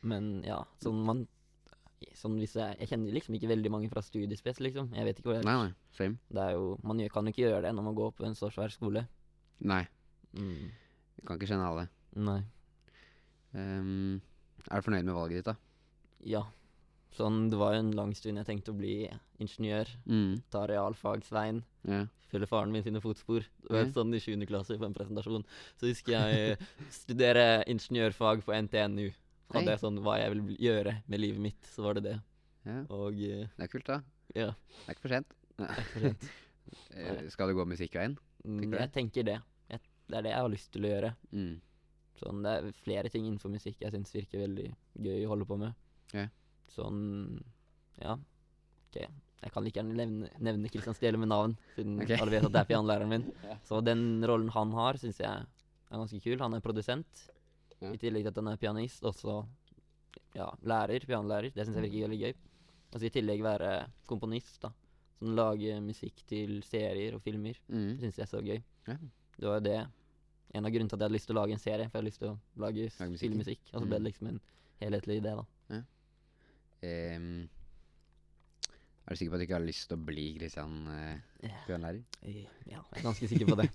[0.00, 1.26] Men ja, sånn man
[2.16, 4.88] Sånn hvis jeg Jeg kjenner liksom ikke veldig mange fra studiespes, liksom.
[4.96, 5.44] Jeg vet ikke hvor er.
[5.44, 5.72] Nei, nei.
[5.96, 6.16] Same.
[6.32, 8.48] Det er jo Man kan jo ikke gjøre det når man går på en så
[8.52, 9.04] svær skole.
[9.68, 9.82] Nei.
[10.32, 10.70] Mm.
[11.26, 11.84] Kan ikke kjenne alle.
[12.16, 12.40] Nei.
[13.52, 14.16] Um,
[14.64, 15.56] er du fornøyd med valget ditt, da?
[16.24, 16.42] Ja.
[17.16, 18.94] Sånn, det var jo en lang stund jeg tenkte å bli
[19.42, 19.88] ingeniør.
[20.06, 20.40] Mm.
[20.52, 21.62] Ta realfagsveien.
[21.88, 22.06] Yeah.
[22.30, 23.42] Følge faren min sine fotspor.
[23.64, 23.94] Det var yeah.
[23.96, 24.36] sånn i 7.
[24.46, 25.46] klasse på en presentasjon.
[25.80, 26.68] Så husker jeg
[27.00, 29.08] studere ingeniørfag på NTNU.
[29.50, 32.16] Hadde jeg sånn hva jeg vil gjøre med livet mitt, så var det det.
[32.68, 32.84] Yeah.
[32.94, 33.98] Og eh, Det er kult, da.
[34.36, 34.52] ja.
[34.54, 35.34] Det er ikke for sent.
[35.56, 36.30] Det er ikke for sent.
[36.94, 38.12] Eh, Skal du gå musikkveien?
[38.44, 39.32] Mm, Tenker Jeg tenker det.
[39.72, 41.08] Jeg, det er det jeg har lyst til å gjøre.
[41.34, 41.54] Mm.
[42.20, 44.68] Sånn, det er flere ting innenfor musikk jeg syns virker veldig
[45.02, 45.74] gøy å holde på med.
[46.14, 46.28] Ja.
[46.74, 47.40] Sånn
[48.00, 48.14] Ja.
[48.90, 49.00] Ok.
[49.40, 52.18] Jeg kan like gjerne nevne, nevne Christian Stjele med navn, siden okay.
[52.20, 53.24] alle vet at det er pianolæreren min.
[53.48, 53.56] Ja.
[53.64, 55.46] Så den rollen han har, syns jeg er
[55.96, 56.38] ganske kul.
[56.42, 57.26] Han er produsent,
[57.80, 57.88] Ja.
[57.94, 59.02] i tillegg til at han er pianist.
[59.08, 59.38] Også
[60.36, 61.54] ja, lærer, pianolærer.
[61.54, 62.34] Det syns jeg virker veldig gøy.
[62.92, 63.70] Og så i tillegg være
[64.10, 64.72] komponist, da.
[65.20, 67.56] Som lage musikk til serier og filmer.
[67.68, 67.96] Mm.
[67.96, 68.60] Det syns jeg er så gøy.
[68.90, 68.96] Ja.
[69.38, 69.78] Det var jo det
[70.52, 71.88] en av grunnene til at jeg hadde lyst til å lage en serie.
[71.88, 73.62] For jeg hadde lyst til å lage Lage filmmusikk.
[73.72, 74.04] Og så ble Mm.
[74.04, 74.40] det liksom en
[74.82, 75.80] helhetlig idé, da.
[76.86, 77.48] Ehm,
[79.04, 81.50] er du sikker på at du ikke har lyst til å bli Christian eh, Ja,
[81.66, 83.68] jeg er ganske sikker på det.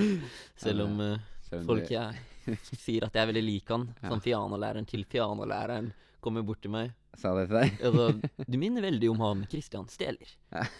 [0.64, 1.16] Selv om uh,
[1.48, 4.08] Selv om folk jeg sier at jeg er veldig lik han, Ja.
[4.12, 5.92] som pianolæreren til pianolæreren
[6.24, 6.92] kommer bort til meg.
[7.20, 7.68] sa det til deg?
[7.84, 8.04] Altså,
[8.48, 10.30] du minner veldig om han Christian Steler.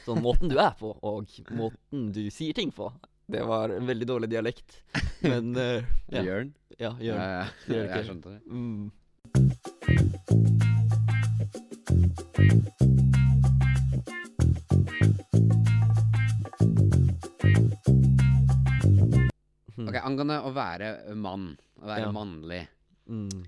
[0.07, 2.89] Sånn måten du er på, og måten du sier ting på.
[3.29, 4.83] Det var en veldig dårlig dialekt.
[5.25, 5.81] Men uh,
[6.13, 6.23] ja.
[6.25, 6.55] Jørn?
[6.79, 7.21] ja, Jørn.
[7.21, 7.47] Ja, ja.
[7.69, 8.41] Det Jeg skjønte det.
[8.53, 8.91] Mm.
[19.75, 19.89] Mm.
[19.89, 22.13] Ok, Angående å være mann, å være Ja.
[22.13, 22.63] mannlig.
[23.09, 23.45] Mm.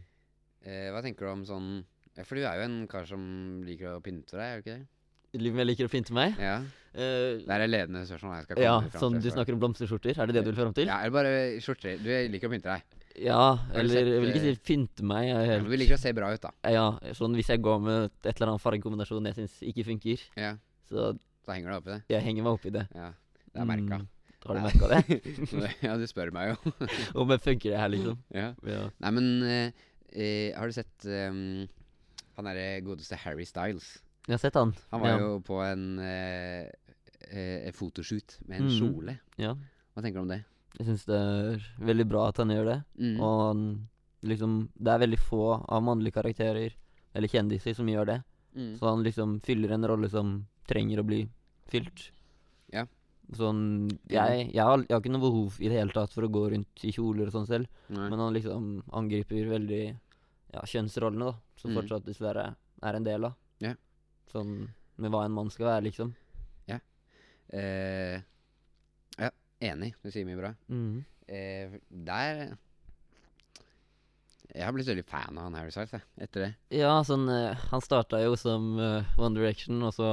[0.66, 1.84] Eh, hva tenker du om sånn
[2.16, 4.78] ja, For du er jo en kar som liker å pynte deg, er du ikke
[4.78, 5.40] det?
[5.40, 6.34] Livet jeg liker å pynte meg.
[6.38, 6.56] Ja.
[6.94, 8.36] Eh, Det er et ledende spørsmål.
[8.36, 10.18] Jeg skal komme ja, fram til sånn du snakker om blomsterskjorter.
[10.18, 10.86] Er det det du vil fram til?
[10.86, 11.98] Ja, eller bare skjorter.
[12.00, 12.82] Du liker å pynte deg.
[13.22, 15.28] Ja, eller sett, jeg vil ikke si fynte pynte meg.
[15.30, 16.50] Jeg helt, Ja, du liker å se bra ut, da.
[16.74, 20.52] ja, sånn Hvis jeg går med et eller annet fargekombinasjon jeg syns ikke funker, Ja,
[20.90, 21.14] så
[21.46, 22.02] Så henger du opp i det.
[22.12, 22.84] jeg henger meg opp i det.
[22.94, 23.12] Ja,
[23.52, 24.00] Det er merka.
[24.02, 24.08] Mm.
[24.46, 25.20] Har du merka det?
[25.86, 26.72] ja, du spør meg jo.
[27.22, 28.18] Om jeg funker det her, liksom?
[28.34, 28.52] ja.
[28.62, 28.82] Ja.
[29.02, 31.66] Nei, men uh, uh, har du sett um,
[32.36, 33.96] han derre godeste Harry Styles?
[34.26, 34.74] Jeg har sett han.
[34.92, 35.18] Han var ja.
[35.22, 36.66] jo på en uh,
[37.30, 38.74] eh, fotoshoot med en mm.
[38.76, 39.16] kjole.
[39.40, 39.54] Ja.
[39.94, 40.42] Hva tenker du om det?
[40.76, 42.78] Jeg syns det er veldig bra at han gjør det.
[43.00, 43.20] Mm.
[43.20, 43.62] Og han
[44.26, 46.72] liksom Det er veldig få av mannlige karakterer,
[47.14, 48.18] eller kjendiser, som gjør det.
[48.56, 48.72] Mm.
[48.78, 51.22] Så han liksom fyller en rolle som trenger å bli
[51.70, 52.10] fylt.
[52.72, 52.84] Ja.
[53.36, 56.30] Sånn Jeg, jeg, har, jeg har ikke noe behov i det hele tatt for å
[56.30, 58.08] gå rundt i kjoler og sånn selv, Nei.
[58.10, 59.82] men han liksom angriper veldig
[60.54, 61.76] ja, kjønnsrollene, da, som Mm.
[61.80, 63.34] fortsatt dessverre er en del av.
[63.60, 63.74] Ja.
[64.32, 66.14] Sånn med hva en mann skal være, liksom.
[67.52, 68.20] Eh, ja,
[69.72, 69.92] enig.
[70.04, 70.52] Du sier mye bra.
[70.70, 71.04] Mm.
[71.26, 72.46] Eh, der
[74.54, 76.50] Jeg har blitt veldig fan av han Harry Styles, etter det.
[76.78, 80.10] Ja, sånn eh, Han starta jo som uh, One Direction, og så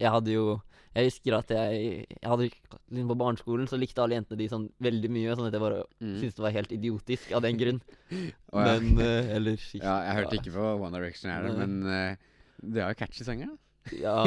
[0.00, 0.56] Jeg hadde jo
[0.96, 4.66] Jeg husker at jeg, jeg hadde liksom På barneskolen så likte alle jentene de sånn
[4.82, 6.16] veldig mye, sånn at jeg bare Mm.
[6.20, 7.78] syntes det var helt idiotisk av den grunn.
[8.52, 8.74] oh, ja.
[8.82, 11.54] Men eh, Eller Ja, jeg hørte ikke på One Direction, her, Nei.
[11.62, 13.62] men uh, det er jo catchy sanger, da.
[13.94, 14.18] Ja,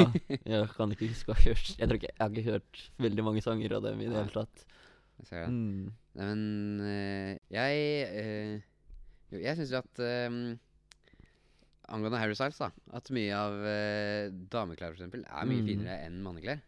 [0.48, 3.24] jeg kan ikke huske å ha hørt Jeg tror ikke Jeg har ikke hørt veldig
[3.26, 4.62] mange sanger av dem i det hele tatt.
[5.20, 5.52] Jeg ser det.
[5.52, 5.92] Mm.
[6.18, 6.42] Nei, men
[6.88, 7.84] eh, jeg
[8.20, 8.54] eh,
[9.30, 10.38] Jo, jeg syns jo at eh,
[11.90, 12.68] Angående Harry Styles, da.
[12.94, 15.66] At mye av uh, dameklær, for eksempel, er mye Mm.
[15.66, 16.60] finere enn manneklær.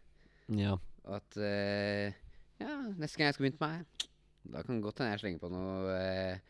[0.51, 0.73] Ja.
[1.07, 2.11] Og at eh,
[2.59, 4.07] Ja, neste gang jeg skal begynne meg,
[4.51, 6.43] da kan det godt hende jeg slenger på noe eh,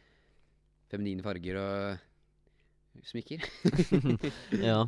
[0.89, 3.45] feminine farger og smykker.
[4.69, 4.79] ja.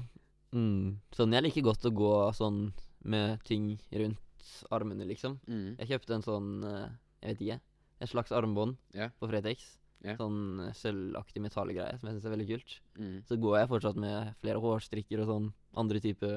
[0.56, 0.98] Mm.
[1.14, 2.60] Sånn, jeg liker godt å gå sånn
[3.06, 5.38] med ting rundt armene, liksom.
[5.46, 5.76] Mm.
[5.84, 6.90] Jeg kjøpte en sånn, eh,
[7.26, 7.60] jeg vet ikke,
[8.02, 9.10] en slags armbånd Ja.
[9.20, 9.66] på Fretex.
[10.06, 10.14] Ja.
[10.20, 12.74] Sånn eh, sølvaktig metallgreie som jeg syns er veldig kult.
[13.00, 13.16] Mm.
[13.26, 16.30] Så går jeg fortsatt med flere hårstrikker og sånn andre type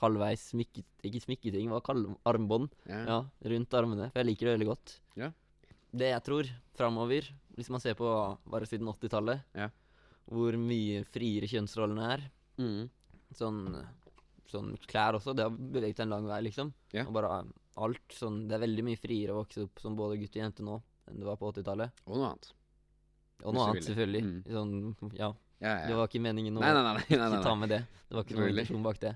[0.00, 0.86] halvveis smykket...
[1.06, 2.72] Ikke smykketing, hva kaller armbånd?
[2.88, 3.02] Ja.
[3.06, 3.18] Ja,
[3.52, 4.08] rundt armene.
[4.10, 4.94] For jeg liker det veldig godt.
[5.20, 5.30] Ja.
[5.92, 8.08] Det jeg tror framover, hvis man ser på
[8.48, 9.68] bare siden 80-tallet, Ja.
[10.30, 12.90] hvor mye friere kjønnsrollene er Mm.
[13.32, 13.86] Sånn,
[14.50, 16.72] sånn klær også, det har beveget seg en lang vei, liksom.
[16.92, 17.04] Ja.
[17.06, 17.44] Og bare
[17.76, 20.62] alt sånn Det er veldig mye friere å vokse opp som både gutt og jente
[20.66, 21.90] nå enn det var på 80-tallet.
[22.06, 22.50] Og noe annet.
[23.44, 24.22] Og noe annet, selvfølgelig.
[24.22, 24.40] Mm.
[24.52, 25.30] Sånn, ja,
[25.60, 25.86] Ja, ja.
[25.88, 27.02] det var ikke meningen å Nei, nei, nei.
[27.08, 27.80] ikke ta med det.
[28.08, 29.14] Det var ikke noen intensjon bak det.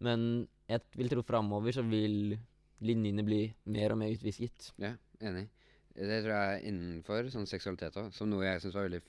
[0.00, 2.36] Men jeg vil tro framover så vil
[2.84, 4.72] linjene bli mer og mer utvisket.
[4.82, 5.48] Ja, enig.
[5.94, 9.02] Det tror jeg er innenfor sånn seksualitet òg, som noe jeg syns var veldig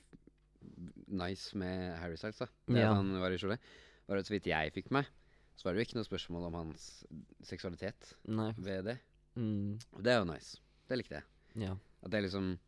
[1.16, 2.38] nice med Harry Styles.
[2.38, 2.94] da Det Ja.
[2.94, 3.58] han var i kjole.
[4.08, 5.06] Var at så vidt jeg fikk med,
[5.56, 6.86] så var det jo ikke noe spørsmål om hans
[7.48, 8.50] seksualitet Nei.
[8.58, 8.98] ved det.
[9.36, 10.58] Mm, det er jo nice.
[10.88, 11.24] Det likte jeg.
[11.66, 11.74] ja.
[12.04, 12.58] At det er liksom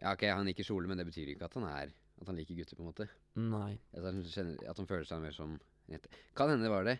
[0.00, 2.54] Ja, ok, han liker kjole, men det betyr ikke at han er At han liker
[2.54, 3.08] gutter, på en måte.
[3.36, 3.78] Nei.
[3.94, 6.08] At han, kjenner, at han føler seg mer som en jente.
[6.34, 6.96] Kan hende det var det.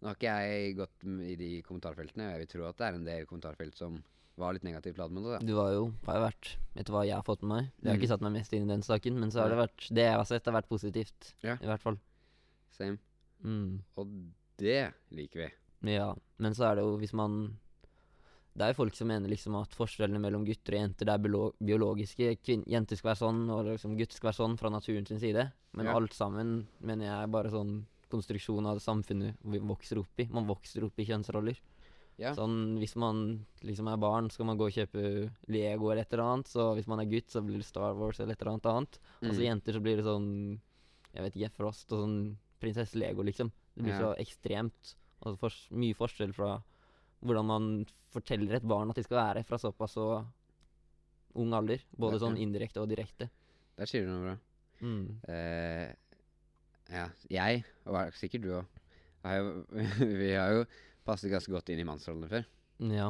[0.00, 2.96] Nå har ikke jeg gått i de kommentarfeltene, og jeg vil tro at det er
[2.96, 3.98] en del kommentarfelt som
[4.40, 5.32] var litt negativt ladet med det.
[5.34, 6.48] da Du var jo, har jo vært
[6.86, 7.68] du hva jeg har fått med meg?
[7.82, 8.00] Jeg har Mm.
[8.00, 10.16] ikke satt meg mest inn i den saken, men så har det vært Det jeg
[10.16, 11.34] har sett, har vært positivt.
[11.44, 11.54] Ja.
[11.60, 11.98] I hvert fall.
[12.72, 12.98] Same.
[13.44, 13.82] Mm.
[13.96, 14.08] Og
[14.62, 14.78] det
[15.18, 15.50] liker vi.
[15.92, 16.12] Ja.
[16.38, 17.56] Men så er det jo, hvis man
[18.54, 21.52] Det er jo folk som mener liksom at forskjellene mellom gutter og jenter det er
[21.64, 22.34] biologiske.
[22.44, 25.46] Kvin jenter skal være sånn, og liksom gutter skal være sånn fra naturen sin side.
[25.72, 25.94] Men Ja.
[25.96, 30.26] alt sammen mener jeg er bare sånn konstruksjon av det samfunnet vi vokser opp i.
[30.30, 31.56] Man vokser opp i kjønnsroller.
[32.18, 32.34] Ja.
[32.34, 36.24] Sånn, Hvis man liksom er barn, skal man gå og kjøpe Lego eller et eller
[36.34, 36.46] annet.
[36.46, 38.98] Så hvis man er gutt, så blir det Star Wars eller et eller annet annet.
[39.22, 39.48] Og så Mm.
[39.48, 40.60] jenter, så blir det sånn
[41.14, 43.50] Jeg vet ikke, Frost og sånn prinsesse Lego, liksom.
[43.74, 44.94] Det blir så ekstremt.
[45.22, 46.50] Altså for, mye forskjell fra
[47.22, 47.66] hvordan man
[48.12, 50.06] forteller et barn at de skal være fra såpass så
[51.38, 51.80] ung alder.
[51.96, 53.30] Både sånn indirekte og direkte.
[53.78, 54.34] Der sier du noe bra.
[54.82, 55.04] Mm.
[55.28, 55.88] Uh,
[56.92, 58.66] ja, jeg, og er- sikkert du òg,
[60.20, 60.64] vi har jo
[61.06, 62.44] passet ganske godt inn i mannsrollene før.
[62.92, 63.08] Ja.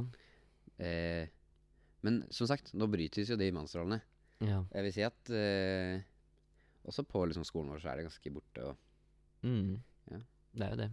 [0.79, 1.25] Uh,
[2.05, 4.03] men som sagt, nå brytes jo de mannsrollene.
[4.43, 4.61] Ja.
[4.75, 6.03] Jeg vil si at uh,
[6.91, 8.69] også på liksom, skolen vår så er det ganske borte.
[8.71, 8.89] Og,
[9.43, 9.81] Mm.
[10.13, 10.19] Ja.
[10.53, 10.91] Det er jo det.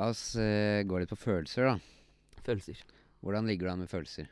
[0.00, 2.40] la oss eh, gå litt på følelser, da.
[2.46, 2.78] Følelser.
[3.20, 4.30] Hvordan ligger du an med følelser?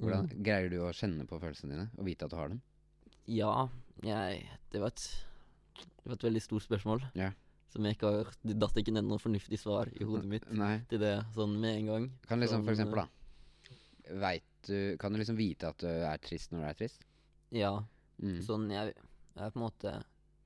[0.00, 0.38] Hvordan Mm.
[0.42, 2.62] Greier du å kjenne på følelsene dine og vite at du har dem?
[3.28, 3.68] Ja,
[4.02, 5.04] jeg Det var et,
[5.76, 7.04] det var et veldig stort spørsmål.
[7.14, 7.30] Ja.
[7.72, 10.74] Som jeg ikke har Det datt ikke ned noe fornuftig svar i hodet mitt Nei.
[10.90, 12.08] til det sånn med en gang.
[12.28, 14.18] Kan liksom, for Sånn, eksempel, da.
[14.26, 17.06] Vet du Kan du liksom vite at du er trist når du er trist?
[17.52, 17.72] Ja.
[18.20, 18.38] Mm.
[18.44, 18.92] Sånn jeg,
[19.32, 19.96] jeg er på en måte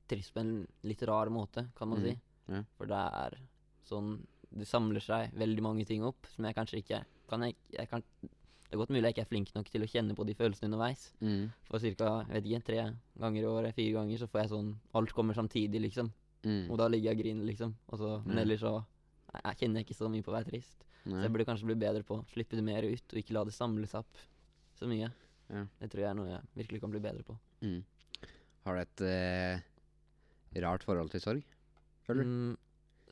[0.06, 0.54] trist på en
[0.86, 2.06] litt rar måte, kan man mm.
[2.06, 2.14] si.
[2.54, 2.62] ja.
[2.78, 3.38] For det er
[3.86, 4.16] sånn
[4.56, 8.04] Det samler seg veldig mange ting opp som jeg kanskje ikke kan jeg, jeg kan,
[8.22, 10.70] Det er godt mulig jeg ikke er flink nok til å kjenne på de følelsene
[10.70, 11.08] underveis.
[11.18, 11.50] Mm.
[11.66, 12.12] For ca.
[12.66, 12.84] tre
[13.18, 16.12] ganger i året, fire ganger, så får jeg sånn Alt kommer samtidig, liksom.
[16.46, 16.66] Mm.
[16.70, 17.74] Og da ligger jeg og griner, liksom.
[17.90, 20.50] Og så, men ellers så jeg, jeg kjenner jeg ikke så mye på å være
[20.52, 20.86] trist.
[21.06, 23.44] Så jeg burde kanskje bli bedre på å slippe det mer ut, og ikke la
[23.46, 24.22] det samles opp
[24.78, 25.10] så mye.
[25.46, 25.62] Ja.
[25.80, 27.36] Det tror jeg er noe jeg virkelig kan bli bedre på.
[27.62, 27.82] Mm.
[28.66, 29.66] Har du et eh,
[30.64, 31.52] rart forhold til sorg?
[32.06, 32.32] Føler du?
[32.32, 32.56] Mm,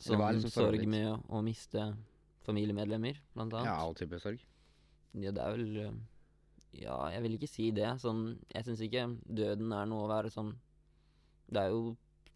[0.03, 1.87] sånn liksom sorg med å, å miste
[2.44, 3.70] familiemedlemmer, blant annet.
[3.70, 4.42] Ja, all type sorg.
[5.14, 5.99] Ja, det er vel øh,
[6.75, 7.87] Ja, jeg vil ikke si det.
[8.03, 10.51] Sånn, jeg syns ikke døden er noe å være sånn
[11.47, 11.94] Det er jo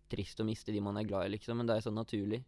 [0.09, 2.43] trist å miste de man er glad i, liksom, men det er sånn naturlig.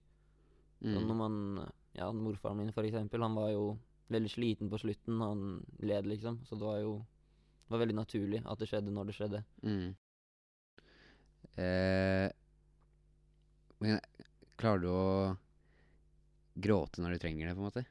[0.82, 1.16] Sånn når Mm.
[1.16, 3.76] man Ja, morfaren min, for eksempel, han var jo
[4.10, 5.20] veldig sliten på slutten.
[5.20, 6.38] Han led, liksom.
[6.46, 6.92] Så det var jo
[7.66, 9.40] det var veldig naturlig at det skjedde når det skjedde.
[9.62, 9.94] Mm.
[11.60, 12.30] Eh,
[13.80, 14.00] men
[14.60, 15.36] klarer du å
[16.60, 17.84] gråte når du trenger det, på en måte?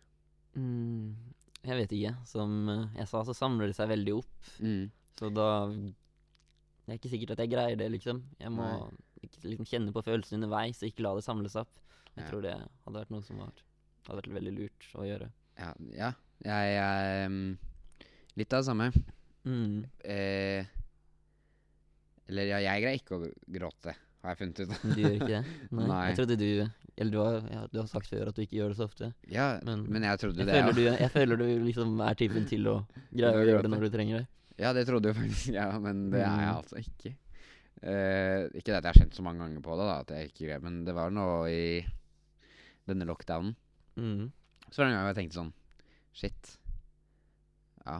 [0.56, 1.16] Mm,
[1.66, 2.14] jeg vet ikke.
[2.30, 2.56] Som
[2.96, 4.54] jeg sa, så samler det seg veldig opp.
[4.64, 4.90] Mm.
[5.20, 8.24] Så da Det er ikke sikkert at jeg greier det, liksom.
[8.40, 11.70] Jeg må ikke, liksom, kjenne på følelsene underveis og ikke la det samles opp.
[12.16, 12.30] Jeg Ja.
[12.32, 13.52] tror det hadde vært noe som var,
[14.08, 15.30] hadde vært veldig lurt å gjøre.
[15.60, 16.12] Ja, ja.
[16.44, 17.58] Jeg er mm,
[18.40, 18.92] litt av det samme.
[19.46, 19.86] Mm.
[20.04, 20.66] Eh,
[22.30, 24.74] eller ja, jeg greier ikke å gråte, har jeg funnet ut.
[24.94, 25.42] Du gjør ikke det?
[25.72, 25.88] Nei.
[25.90, 26.02] Nei.
[26.12, 26.50] Jeg trodde du
[27.00, 29.14] Eller du har, ja, du har sagt før at du ikke gjør det så ofte.
[29.32, 30.58] ja, men, Men jeg trodde Jeg det.
[30.60, 30.76] føler, ja.
[30.98, 32.76] du, jeg føler du liksom er typen til å
[33.16, 34.28] greie å gjøre det når du trenger det.
[34.60, 36.58] Ja, det trodde jo faktisk jeg, ja, men det er jeg Mm.
[36.60, 37.14] altså ikke.
[37.82, 40.30] Eh, ikke det at jeg har kjent så mange ganger på det, da, at jeg
[40.32, 41.62] ikke grep, men det var nå i
[42.90, 43.56] denne lockdownen.
[43.96, 44.32] Mm.
[44.70, 45.54] Så var det en gang jeg tenkte sånn
[46.20, 46.50] Shit.
[47.86, 48.00] Ja.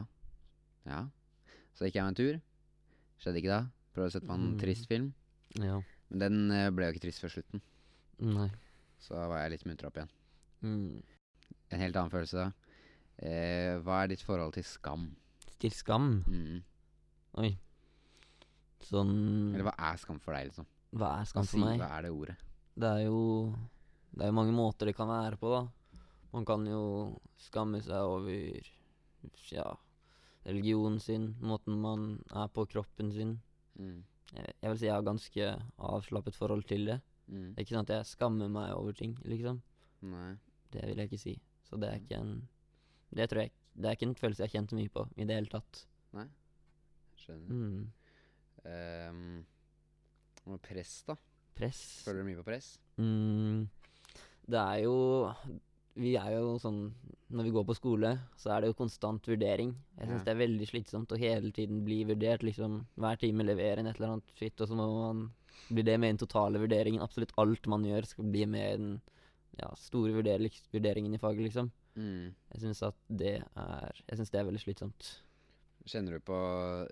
[0.86, 1.00] Ja.
[1.76, 2.40] Så gikk jeg meg en tur.
[3.22, 3.60] Skjedde ikke da.
[3.94, 4.58] Prøvde å sette på en Mm.
[4.60, 5.12] trist film.
[5.56, 5.80] Ja.
[6.10, 7.62] Men den eh, ble jo ikke trist før slutten.
[8.20, 8.50] Nei.
[9.00, 10.10] Så var jeg litt muntra opp igjen.
[10.62, 11.02] Mm.
[11.70, 12.52] En helt annen følelse da.
[13.22, 15.16] Eh, hva er ditt forhold til skam?
[15.58, 16.22] Til skam.
[16.28, 16.62] Mm.
[17.38, 17.56] Oi.
[18.84, 19.12] Sånn
[19.54, 20.68] Eller hva er skam for deg, liksom?
[20.96, 21.80] Hva er skam for meg?
[21.80, 22.36] Hva er det ordet?
[22.80, 23.20] Det er jo
[24.10, 25.62] Det er jo mange måter det kan være på, da.
[26.32, 26.82] Man kan jo
[27.42, 28.70] skamme seg over
[29.50, 29.66] ja,
[30.46, 33.34] religionen sin, måten man er på kroppen sin.
[33.78, 34.02] Mm.
[34.34, 35.48] Jeg, jeg vil si jeg har ganske
[35.90, 37.00] avslappet forhold til det.
[37.26, 37.50] Mm.
[37.52, 39.60] Det er ikke sånn at jeg skammer meg over ting, liksom.
[40.10, 40.34] Nei.
[40.70, 41.36] Det vil jeg ikke si.
[41.66, 42.34] Så det er ikke en
[43.14, 45.36] Det tror jeg Det er ikke en følelse jeg har kjent mye på i det
[45.38, 45.84] hele tatt.
[46.16, 46.26] Nei.
[47.20, 47.50] Skjønner.
[47.50, 47.82] Mm.
[50.50, 51.16] Og press, da?
[51.58, 52.78] Press Føler du mye på press?
[52.98, 53.68] mm,
[54.50, 54.94] Det er jo
[56.00, 56.92] Vi er jo sånn
[57.30, 59.74] Når vi går på skole, så er det jo konstant vurdering.
[59.98, 60.24] Jeg syns Ja.
[60.24, 62.42] det er veldig slitsomt å hele tiden bli vurdert.
[62.42, 65.30] Liksom hver time levere en et eller annet skitt, og så må man
[65.70, 67.02] bli det med i den totale vurderingen.
[67.02, 69.00] Absolutt alt man gjør, skal bli med i den
[69.60, 71.70] ja, store vurderingen i faget, liksom.
[71.94, 72.34] Mm.
[72.54, 75.22] Jeg syns at det er Jeg synes det er veldig slitsomt.
[75.86, 76.88] Kjenner du på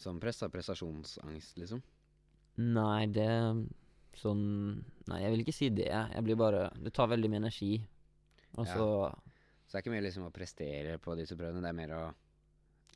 [0.00, 1.82] som press, av Prestasjonsangst, liksom?
[2.58, 3.28] Nei, det
[4.20, 4.40] Sånn
[5.08, 5.86] Nei, jeg vil ikke si det.
[5.88, 7.80] Jeg blir bare Det tar veldig mye energi.
[8.58, 8.74] Og Ja.
[8.74, 8.86] så
[9.66, 12.14] Så det er ikke mer liksom å prestere på disse prøvene, det er mer å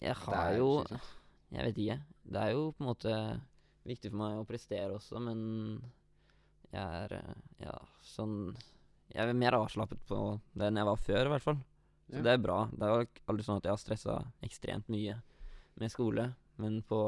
[0.03, 0.85] Jeg har jo.
[1.53, 2.01] Jeg vet ikke.
[2.27, 3.41] Det er jo på en måte
[3.87, 5.81] viktig for meg å prestere også, men
[6.73, 8.57] jeg er ja, sånn
[9.15, 11.61] Jeg er mer avslappet på det enn jeg var før, i hvert fall.
[12.11, 12.23] Så Ja.
[12.23, 12.67] det er bra.
[12.67, 15.23] Det er jo aldri sånn at jeg har stressa ekstremt mye
[15.79, 16.99] med skole, men på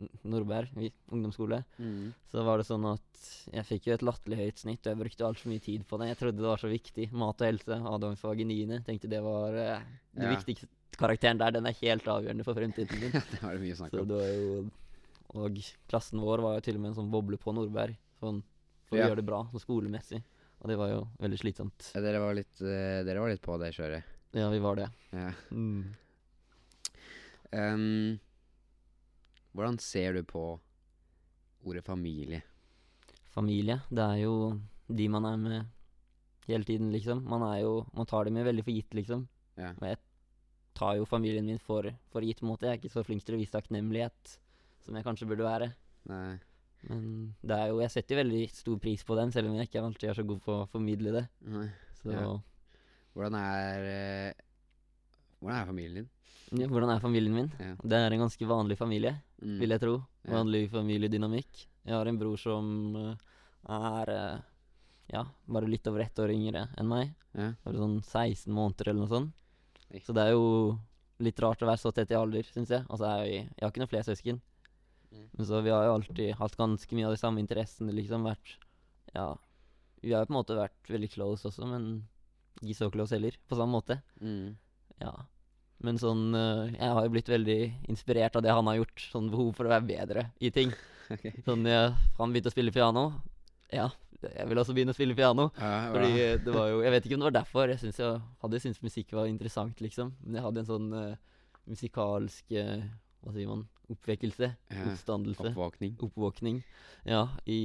[0.00, 2.12] N- Nordberg vi- ungdomsskole mm.
[2.30, 3.20] så var det sånn at
[3.52, 6.08] jeg fikk jo et latterlig høyt snitt, og jeg brukte altfor mye tid på det.
[6.10, 7.06] Jeg trodde det var så viktig.
[7.16, 8.82] Mat og helse, Adamsfag i niende.
[8.84, 9.80] Tenkte det var eh,
[10.12, 10.34] det Ja.
[10.36, 11.50] viktigste karakteren der.
[11.56, 13.10] Den er helt avgjørende for fremtiden din.
[13.32, 14.08] Det var det mye snakk om.
[14.08, 14.70] det var jo
[15.36, 17.96] Og klassen vår var jo til og med en sånn boble på Nordberg.
[18.20, 18.42] Sånn
[18.86, 19.06] for Ja.
[19.06, 20.22] å gjøre det bra, sånn skolemessig.
[20.62, 21.90] Og det var jo veldig slitsomt.
[21.94, 24.04] Ja, dere, var litt, uh, dere var litt på det kjøret.
[24.32, 24.86] Ja, vi var det.
[25.12, 25.32] Ja.
[27.52, 28.18] Ehm,
[29.56, 30.44] hvordan ser du på
[31.66, 32.42] ordet familie?
[33.32, 34.34] Familie, det er jo
[34.86, 35.64] de man er med
[36.46, 37.24] hele tiden, liksom.
[37.26, 39.26] Man er jo Man tar det med veldig for gitt, liksom.
[39.56, 39.72] Ja.
[39.80, 39.98] Og jeg
[40.76, 42.68] tar jo familien min for, for gitt, måte.
[42.68, 44.36] Jeg er ikke så flink til å vise takknemlighet
[44.84, 45.70] som jeg kanskje burde være.
[46.06, 46.36] Nei.
[46.86, 47.06] Men
[47.42, 49.82] det er jo Jeg setter jo veldig stor pris på dem, selv om jeg ikke
[49.82, 51.24] alltid er så god på å formidle det.
[51.48, 51.70] Nei.
[52.02, 52.28] Så Ja.
[53.16, 54.45] Hvordan er eh,
[55.46, 56.10] Hvordan er familien din?
[56.60, 57.48] ja, Hvordan er familien min?
[57.58, 57.72] Ja.
[57.82, 59.58] Det er en ganske vanlig familie, Mm.
[59.60, 59.94] vil jeg tro.
[60.26, 61.66] Vanlig familiedynamikk.
[61.86, 63.16] Jeg har en bror som eh,
[63.68, 64.38] er eh,
[65.12, 67.14] ja, bare litt over ett år yngre enn meg.
[67.36, 67.52] Ja.
[67.64, 69.32] Bare sånn 16 måneder eller noe sånt.
[70.02, 70.78] Så det er jo
[71.22, 72.84] litt rart å være så tett i alder, syns jeg.
[72.90, 74.40] Altså, jeg, jeg har ikke noen flere søsken.
[75.12, 75.28] Mm.
[75.36, 78.24] Men så vi har jo alltid hatt ganske mye av de samme interessene, liksom.
[78.26, 78.56] Vært
[79.14, 79.34] Ja.
[80.02, 81.86] Vi har jo på en måte vært veldig close også, men
[82.62, 84.00] ikke så close heller, på samme måte.
[84.20, 84.56] Mm.
[85.00, 85.12] Ja.
[85.86, 87.58] Men sånn eh, Jeg har jo blitt veldig
[87.92, 89.04] inspirert av det han har gjort.
[89.12, 90.74] Sånn behov for å være bedre i ting.
[91.06, 91.30] Okay.
[91.46, 93.02] Sånn jeg, Han begynte å spille piano.
[93.70, 93.84] Ja,
[94.24, 95.44] jeg vil også begynne å spille piano.
[95.54, 97.70] Ja, Fordi eh, det var jo Jeg vet ikke om det var derfor.
[97.70, 100.10] Jeg synes jeg hadde syntes musikk var interessant, liksom.
[100.24, 101.14] Men jeg hadde en sånn uh,
[101.70, 102.82] musikalsk uh,
[103.22, 103.62] Hva sier man?
[103.94, 104.48] Oppvekkelse.
[104.74, 104.82] Ja.
[104.90, 105.52] Oppstandelse.
[105.52, 105.94] Oppvåkning.
[106.02, 106.58] Oppvåkning.
[107.06, 107.60] Ja, i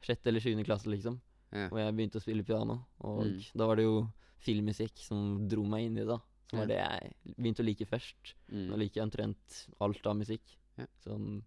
[0.00, 1.20] sjette eller sjuende klasse, liksom.
[1.52, 1.66] Ja.
[1.68, 2.78] Og jeg begynte å spille piano.
[3.04, 3.36] Og Mm.
[3.60, 3.98] da var det jo
[4.40, 6.18] filmmusikk som dro meg inn i det, da.
[6.52, 8.34] Som var det jeg begynte å like først.
[8.52, 8.78] Nå Mm.
[8.82, 10.42] liker jeg omtrent alt av musikk.
[10.76, 10.84] Ja.
[11.00, 11.42] Sånn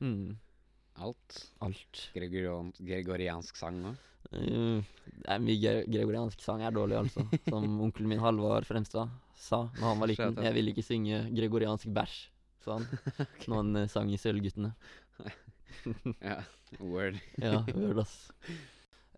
[0.00, 0.36] mm.
[1.04, 1.40] Alt.
[1.60, 2.00] Alt.
[2.14, 3.98] Gregorian, gregoriansk sang òg.
[4.32, 7.26] Uh, det er mye gre gregoriansk sang er dårlig, altså.
[7.52, 10.40] Som onkelen min Halvard Fremstad sa da han var liten.
[10.42, 12.16] Jeg ville ikke synge gregoriansk bæsj,
[12.64, 12.88] sa han.
[13.46, 14.72] Når han eh, sang i Sølvguttene.
[16.24, 16.40] Ja,
[16.80, 17.20] word.
[17.38, 18.14] Ja, word, ass.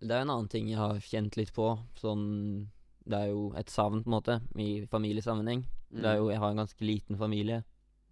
[0.03, 1.71] Det er en annen ting jeg har kjent litt på.
[1.97, 2.69] Sånn
[3.09, 5.64] Det er jo et savn, på en måte, i familiesammenheng.
[5.90, 7.62] Det er jo Jeg har en ganske liten familie.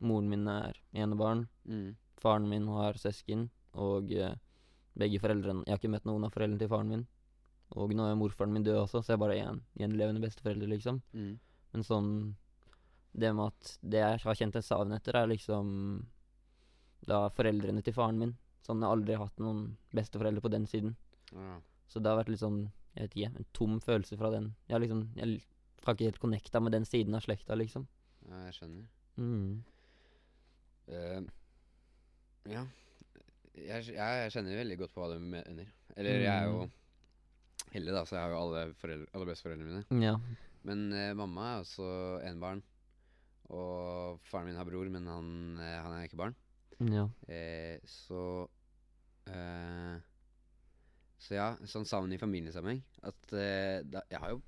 [0.00, 1.46] Moren min er enebarn.
[1.66, 1.94] mm.
[2.16, 4.32] Faren min har søsken, og eh,
[4.96, 7.06] begge foreldrene Jeg har ikke møtt noen av foreldrene til faren min.
[7.76, 11.02] Og nå er morfaren min død også, så jeg er bare én gjenlevende besteforelder, liksom.
[11.12, 11.38] Mm.
[11.72, 12.11] Men sånn
[13.12, 16.06] Det med at det jeg har kjent en savn etter, er liksom
[17.06, 18.35] da foreldrene til faren min.
[18.64, 20.96] Sånn, Jeg har aldri hatt noen besteforeldre på den siden.
[21.32, 21.61] Ja.
[21.88, 24.50] Så det har vært litt sånn Jeg vet ikke, en tom følelse fra den.
[24.70, 25.40] Jeg liksom Jeg
[25.85, 27.87] har ikke helt connecta med den siden av slekta, liksom.
[28.28, 28.87] ja, jeg skjønner.
[29.16, 29.62] Mm.
[30.88, 31.22] Uh,
[32.50, 32.62] ja.
[33.56, 35.68] Jeg, jeg, jeg kjenner veldig godt på hva du mener.
[35.96, 36.72] Eller jeg er jo Mm.
[37.72, 40.02] heldig, da, så jeg har jo alle, foreldre, alle besteforeldrene mine.
[40.04, 40.16] Ja.
[40.66, 41.87] Men uh, mamma er også
[42.26, 42.62] enebarn.
[43.52, 45.28] Og faren min har bror, men han,
[45.62, 46.35] eh, han er ikke barn.
[46.82, 47.04] Ja.
[47.30, 48.22] Uh, så
[51.18, 52.83] Så ja, sånn savn i familiesammenheng.
[53.02, 54.42] At eh, da, Jeg har jo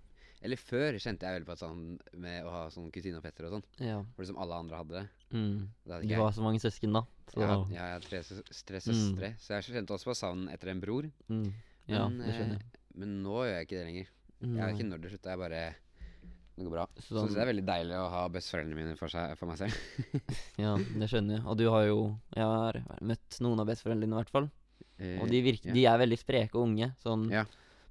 [0.44, 3.48] Eller før kjente jeg veldig på at sånn med å ha sånn kusine og fetter
[3.48, 3.64] og sånn.
[3.82, 3.96] ja.
[4.14, 5.06] For liksom alle andre hadde det.
[5.32, 5.56] Mm.
[5.84, 7.02] Det hadde Du ikke har så mange søsken, da.
[7.32, 10.46] Så Jeg har, jeg har tre, søs- tre søstre, så jeg kjente også på savn
[10.52, 11.08] etter en bror.
[11.28, 11.48] mm.
[11.88, 12.62] Ja, Men, det skjønner jeg.
[12.62, 14.06] eh, Men nå gjør jeg ikke det lenger.
[14.38, 15.30] Jeg vet ikke når det slutta.
[15.34, 15.74] Jeg bare
[16.58, 16.86] Det går bra.
[16.98, 19.74] Så Sånn- det er veldig deilig å ha besteforeldrene mine for, seg, for meg selv.
[20.58, 21.46] Ja, det skjønner jeg.
[21.46, 21.98] Og du har jo
[22.36, 24.50] Jeg har møtt noen av besteforeldrene dine, i hvert fall.
[24.98, 25.74] Eh, Og de, virker, ja.
[25.74, 26.94] de er veldig spreke og unge.
[27.02, 27.44] Sånn Ja.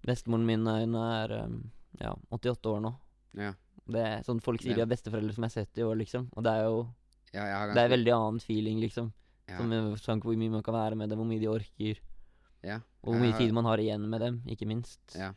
[0.06, 2.96] Bestemoren min er, um, ja, 88 år nå.
[3.34, 3.54] Ja.
[3.88, 6.28] Det sånn Folk sier de har besteforeldre som er 70 år, liksom.
[6.36, 6.88] Og det er jo
[7.32, 9.12] Det er veldig annen feeling, liksom.
[9.48, 11.98] Som sånn, hvor mye man kan være med dem, hvor mye de orker.
[12.64, 15.00] ja, Og hvor mye har- tid man har igjen med dem, ikke minst.
[15.16, 15.34] Ja.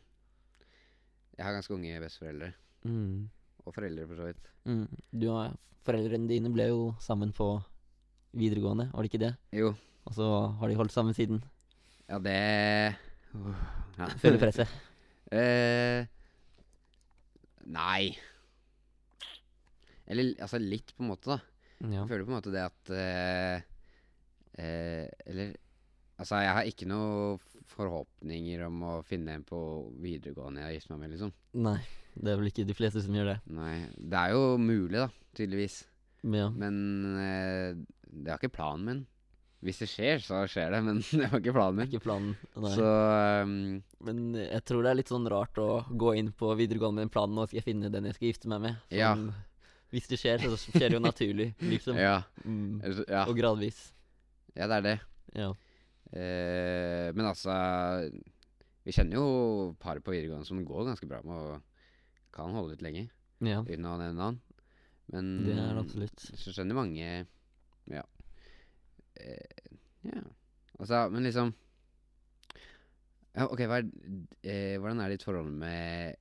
[1.37, 2.53] Jeg har ganske unge besteforeldre.
[2.85, 3.29] Mm.
[3.65, 4.47] Og foreldre, for så vidt.
[4.65, 4.87] Mm.
[5.17, 5.55] Du har,
[5.85, 7.63] foreldrene dine ble jo sammen på
[8.35, 9.37] videregående, var det ikke det?
[9.53, 9.75] Jo.
[10.07, 10.27] Og så
[10.59, 11.41] har de holdt sammen siden.
[12.11, 12.39] Ja, det
[13.31, 14.09] uh, ja.
[14.21, 14.71] Føler presset.
[15.31, 16.03] Eh,
[17.71, 18.09] nei.
[20.03, 21.37] Eller altså litt, på en måte, da.
[21.85, 22.01] Ja.
[22.01, 23.63] Jeg føler på en måte det at eh,
[24.59, 25.53] eh, Eller
[26.19, 27.39] Altså, jeg har ikke noen
[27.71, 29.61] forhåpninger om å finne en på
[30.03, 31.31] videregående jeg har gift meg med, liksom.
[31.63, 31.79] Nei,
[32.13, 33.37] det er vel ikke de fleste som gjør det.
[33.55, 33.71] Nei.
[33.95, 35.07] Det er jo mulig, da,
[35.39, 35.79] tydeligvis.
[36.27, 36.51] Ja.
[36.51, 36.75] Men
[37.23, 37.79] eh,
[38.11, 39.01] det er ikke planen min.
[39.61, 41.89] Hvis det skjer, så skjer det, men det var ikke planen min.
[41.91, 42.31] ikke planen.
[42.57, 42.71] Nei.
[42.73, 42.87] Så
[43.45, 43.51] um,
[44.07, 47.13] Men jeg tror det er litt sånn rart å gå inn på videregående med den
[47.13, 48.79] planen Nå skal jeg finne den jeg skal gifte meg med.
[48.89, 49.11] Ja.
[49.13, 49.29] Sånn,
[49.93, 51.99] Hvis det skjer, så skjer det jo naturlig, liksom.
[52.01, 52.21] ja.
[52.41, 52.79] Mm.
[53.05, 53.25] ja.
[53.27, 53.83] Og gradvis.
[54.55, 54.95] Ja, det er det.
[55.37, 55.51] Ja.
[56.11, 57.53] Eh, men altså
[58.83, 59.27] Vi kjenner jo
[59.79, 61.61] par på videregående som går ganske bra med og
[62.33, 63.05] kan holde ut lenge,
[63.43, 63.59] ja.
[63.61, 64.41] uten å nevne navn.
[65.11, 66.25] Men Det er det absolutt.
[66.39, 67.25] så skjønner mange Ja.
[70.07, 70.21] Ja.
[70.79, 71.51] Altså, men liksom
[73.35, 73.85] ja, Ok, er,
[74.43, 76.17] eh, hvordan er ditt forhold med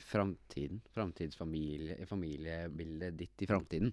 [0.00, 0.80] framtiden?
[0.94, 3.92] Framtidsfamilie Familiebildet ditt i framtiden?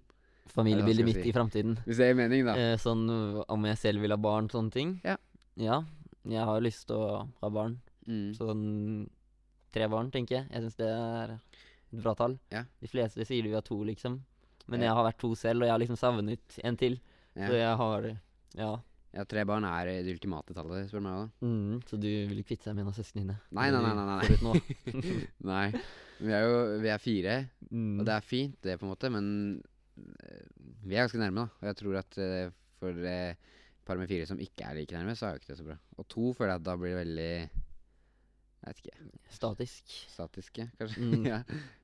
[0.52, 1.30] Familiebildet mitt si.
[1.30, 1.78] i framtiden.
[1.86, 2.56] Hvis det gir mening, da.
[2.58, 3.06] Eh, sånn
[3.46, 4.96] om jeg selv vil ha barn, sånne ting.
[5.06, 5.16] Ja.
[5.60, 5.84] Ja.
[6.28, 7.78] Jeg har jo lyst til å ha barn.
[8.08, 8.34] Mm.
[8.36, 8.66] Sånn
[9.72, 10.50] tre barn, tenker jeg.
[10.52, 12.36] Jeg syns det er et bra tall.
[12.52, 12.66] Ja.
[12.82, 14.20] De fleste sier de vil ha to, liksom.
[14.72, 17.00] Men jeg har vært to selv, og jeg har liksom savnet en til.
[17.36, 18.08] Så jeg har
[18.58, 18.72] Ja.
[19.14, 21.18] ja, tre barn er eh, det ultimate tallet, spør du meg.
[21.42, 23.38] da Mm, så du vil kvitte deg med en av søsknene dine?
[23.52, 24.06] Nei, nei, nei, nei,
[24.42, 25.82] nei, nei.
[26.22, 27.38] Vi er jo vi er fire,
[27.72, 28.00] Mm.
[28.00, 29.62] og det er fint, det, på en måte, men
[29.98, 30.44] eh,
[30.84, 31.50] vi er ganske nærme, da.
[31.62, 33.38] Og jeg tror at eh, for et
[33.88, 35.78] par med fire som ikke er like nærme, så er jo ikke det så bra.
[35.98, 37.50] Og to føler jeg at da blir det veldig
[38.62, 39.10] Jeg vet ikke.
[39.34, 39.84] Statisk.
[40.12, 41.02] Statiske, kanskje.
[41.02, 41.26] Mm.
[41.32, 41.40] ja.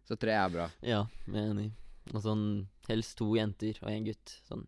[0.05, 0.67] Så tre er bra.
[0.85, 1.71] Ja, jeg er enig.
[2.13, 4.35] Og sånn helst to jenter og en gutt.
[4.47, 4.67] Sånn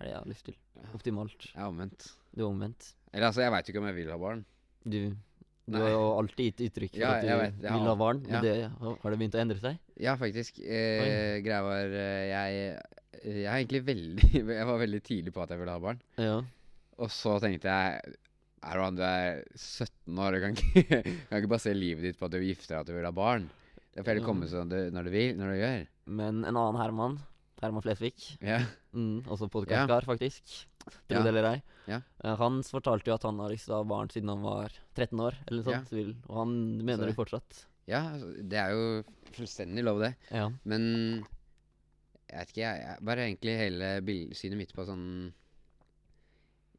[0.00, 0.56] er det jeg har lyst til.
[0.96, 1.48] Optimalt.
[1.52, 2.06] Jeg er omvendt.
[2.34, 2.92] Du er omvendt.
[3.12, 4.44] Eller altså, jeg veit jo ikke om jeg vil ha barn.
[4.84, 5.82] Du, du Nei.
[5.84, 7.98] har jo alltid gitt uttrykk for Ja, at du jeg vet, jeg vil har- ha
[8.00, 8.22] barn.
[8.24, 8.40] Men ja.
[8.40, 8.54] det,
[9.02, 9.78] har det begynt å endre seg?
[10.00, 10.60] Ja, faktisk.
[10.62, 12.80] Eh, greia var eh, jeg,
[13.26, 14.30] jeg er egentlig veldig
[14.60, 16.00] Jeg var veldig tidlig på at jeg ville ha barn.
[16.18, 16.40] Ja.
[17.00, 18.16] Og så tenkte jeg
[18.60, 20.98] Erwan, du er 17 år, du kan ikke,
[21.30, 23.46] kan ikke basere livet ditt på at du gifter deg at du vil ha barn.
[23.90, 25.86] Det får heller komme sånn du, når du vil, når du gjør.
[26.20, 27.16] Men en annen Herman,
[27.60, 28.64] Herman Flesvig, Yeah.
[28.94, 30.42] mm, også podkastkar, faktisk,
[31.08, 32.02] tro det eller ei, Yeah.
[32.36, 35.18] han fortalte jo at han har lyst til å ha barn siden han var 13
[35.20, 35.90] år, eller noe sånt.
[35.90, 36.54] Vil, og han
[36.84, 37.64] mener Så- det fortsatt.
[37.86, 40.16] ja, altså, det er jo fullstendig lov, det.
[40.30, 40.50] Ja.
[40.64, 41.24] Men
[42.30, 45.32] jeg vet ikke, jeg, jeg bare egentlig hele synet mitt på sånn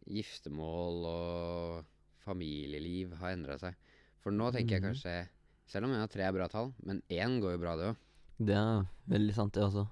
[0.09, 1.85] giftermål og
[2.25, 3.75] familieliv har endra seg.
[4.21, 4.93] For nå tenker jeg Mhm.
[4.93, 5.27] kanskje
[5.71, 7.97] Selv om jeg har tre bra tall, men én går jo bra, det òg.
[8.45, 9.87] Det er veldig sant, det også.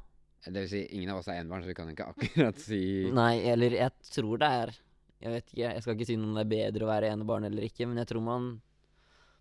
[0.46, 2.80] Det vil si, ingen av oss er enebarn, så vi kan ikke akkurat si
[3.12, 4.72] Nei, eller jeg tror det er
[5.20, 7.66] Jeg vet ikke, jeg skal ikke si om det er bedre å være enebarn eller
[7.68, 8.46] ikke, men jeg tror man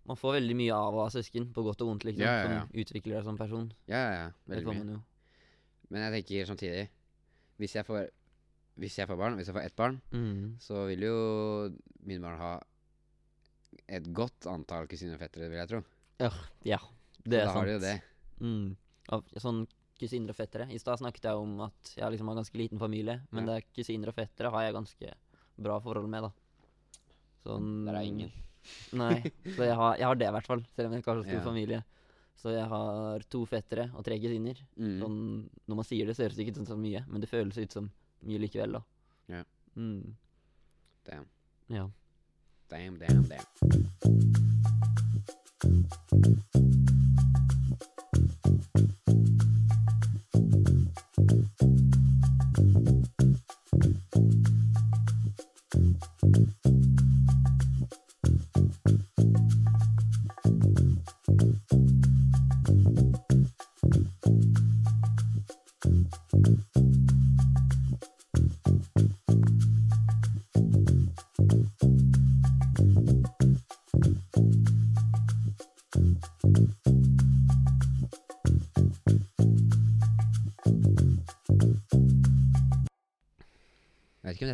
[0.09, 2.23] Man får veldig mye av å ha søsken, på godt og vondt, liksom.
[2.25, 2.61] Ja, ja, ja.
[2.67, 3.67] Som utvikler deg som person.
[3.87, 4.29] Ja, ja, ja.
[4.49, 4.99] Veldig mye.
[5.93, 6.83] Men jeg tenker samtidig
[7.61, 8.07] Hvis jeg får
[8.79, 10.57] Hvis jeg får barn, hvis jeg får ett barn, Mm.
[10.63, 11.15] så vil jo
[12.07, 12.51] mine barn ha
[13.89, 15.79] et godt antall kusiner og fettere, vil jeg tro.
[16.21, 16.29] Ja,
[16.67, 16.77] ja.
[17.25, 17.57] det er da sant.
[17.57, 17.95] har de jo det.
[18.39, 18.77] Mm.
[19.41, 19.59] Sånn
[19.99, 20.67] kusiner og fettere.
[20.73, 23.53] I stad snakket jeg om at jeg liksom har ganske liten familie, men Ja.
[23.53, 25.13] det er kusiner og fettere har jeg ganske
[25.59, 26.31] bra forhold med, da.
[27.45, 28.31] Sånn Der er ingen.
[28.93, 29.21] Nei,
[29.55, 31.27] så jeg har, jeg har det i hvert fall, selv om jeg ikke har så
[31.29, 31.45] stor Ja.
[31.45, 31.83] familie.
[32.39, 34.55] Så jeg har to fettere og tre kusiner.
[34.77, 34.99] Mm.
[35.01, 37.29] Sånn, når man sier det, så høres det ikke ut som så mye, men det
[37.29, 37.89] føles ut som
[38.23, 38.81] mye likevel, da.
[39.27, 39.43] Ja.
[39.75, 40.15] Mm.
[41.05, 41.25] Damn.
[41.69, 41.89] Ja.
[42.69, 44.89] Damn, damn, damn.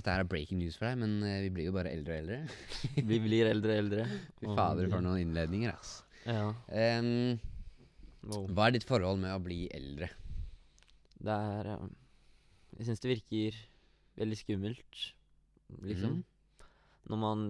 [0.05, 2.19] Dette her er breaking news for deg, men eh, vi blir jo bare eldre og
[2.21, 2.37] eldre.
[3.09, 4.03] Vi blir eldre og eldre.
[4.39, 5.97] Fy fader, for noen innledninger, ass.
[6.29, 6.51] Ja.
[6.69, 7.41] Um,
[8.25, 8.47] Wow.
[8.57, 10.07] hva er ditt forhold med å bli eldre?
[11.21, 11.91] Det er um,
[12.73, 13.57] Jeg syns det virker
[14.17, 15.01] veldig skummelt,
[15.85, 16.15] liksom.
[16.15, 16.63] Mhm.
[17.11, 17.43] Når man,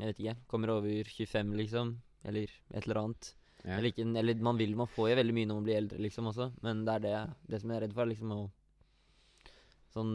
[0.00, 1.90] jeg vet ikke, kommer over 25, liksom.
[2.24, 3.28] Eller et eller annet.
[3.66, 3.74] Ja.
[3.76, 6.32] Eller, ikke, eller man vil Man får jo veldig mye når man blir eldre, liksom
[6.32, 6.48] også.
[6.64, 7.14] Men det er det,
[7.52, 8.40] det som jeg er redd for, liksom å
[9.92, 10.14] Sånn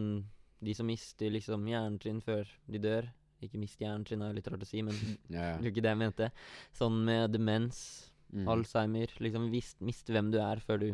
[0.61, 3.07] De som mister liksom hjernen sin før de dør.
[3.41, 4.95] Ikke mist hjernen sin, er jo litt rart å si, men
[5.31, 6.31] Ja, det er ikke det jeg mente.
[6.75, 7.81] Sånn med demens,
[8.29, 8.45] Mm.
[8.45, 9.09] Alzheimer.
[9.17, 10.89] Liksom vist, mist hvem du er før du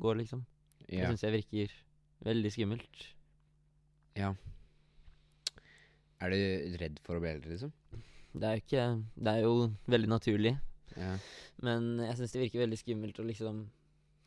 [0.00, 0.46] går, liksom.
[0.86, 1.10] Det ja.
[1.10, 1.74] syns jeg virker
[2.24, 3.02] veldig skummelt.
[4.16, 4.30] Ja.
[6.24, 7.74] Er du redd for å bli eldre, liksom?
[8.32, 8.86] Det er jo ikke
[9.20, 9.52] Det er jo
[9.92, 10.54] veldig naturlig.
[10.96, 11.12] Ja.
[11.60, 13.60] Men jeg syns det virker veldig skummelt å liksom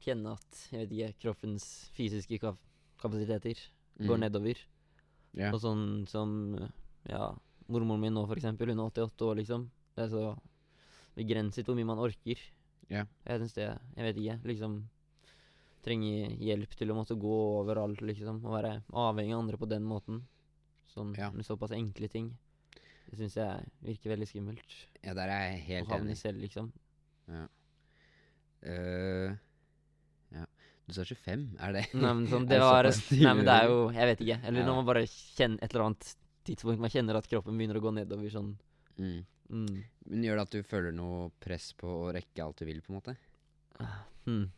[0.06, 1.66] kjenne at jeg vet ikke, kroppens
[1.98, 2.62] fysiske kap
[3.02, 3.58] kapasiteter
[4.06, 4.24] går Mm.
[4.28, 4.62] nedover.
[5.38, 5.52] Ja.
[5.54, 6.32] Og sånn som
[7.08, 7.32] ja,
[7.72, 8.70] mormoren min nå, for eksempel.
[8.74, 9.70] Hun er 88 år, liksom.
[9.96, 10.26] Det er så
[11.16, 12.40] begrenset hvor mye man orker.
[12.92, 13.08] Yeah.
[13.26, 14.40] Jeg syns det Jeg vet ikke.
[14.52, 14.82] Liksom
[15.82, 18.44] trenger hjelp til å måtte gå overalt, liksom.
[18.46, 20.22] Og være avhengig av andre på den måten.
[20.92, 21.32] Sånn Ja.
[21.32, 22.38] med såpass enkle ting.
[23.10, 24.76] Det syns jeg virker veldig skummelt.
[25.04, 26.18] ja, der er jeg helt havne Å enig.
[26.18, 26.72] selv, liksom.
[27.28, 27.48] Ja.
[28.64, 29.36] ja.
[30.90, 33.82] Du sa 25, er det Nei, men sånn, det var Nei, men det er jo
[33.96, 34.40] Jeg vet ikke.
[34.44, 34.68] Eller Ja.
[34.68, 36.14] når man bare kjenner et eller annet
[36.48, 38.56] tidspunkt Man kjenner at kroppen begynner å gå nedover sånn
[38.98, 39.20] mm.
[39.52, 39.76] mm.
[40.12, 42.92] Men gjør det at du føler noe press på å rekke alt du vil, på
[42.92, 43.16] en måte?
[44.26, 44.50] hmm.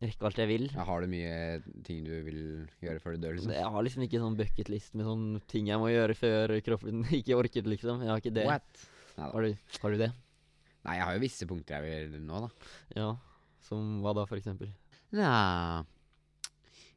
[0.00, 0.62] Rekke alt jeg vil.
[0.72, 1.32] Ja, har du mye
[1.84, 2.42] ting du vil
[2.80, 3.52] gjøre før du dør, liksom?
[3.52, 7.36] Jeg har liksom ikke sånn bucketlist med sånne ting jeg må gjøre før kroppen ikke
[7.36, 8.04] orker liksom.
[8.06, 8.46] Jeg har ikke det.
[8.48, 8.86] What?
[9.20, 9.50] Har du,
[9.82, 10.08] har du det?
[10.86, 12.70] Nei, jeg har jo visse punkter jeg vil nå, da.
[12.96, 13.10] Ja.
[13.66, 14.70] Som hva da, for eksempel?
[15.16, 15.84] Nja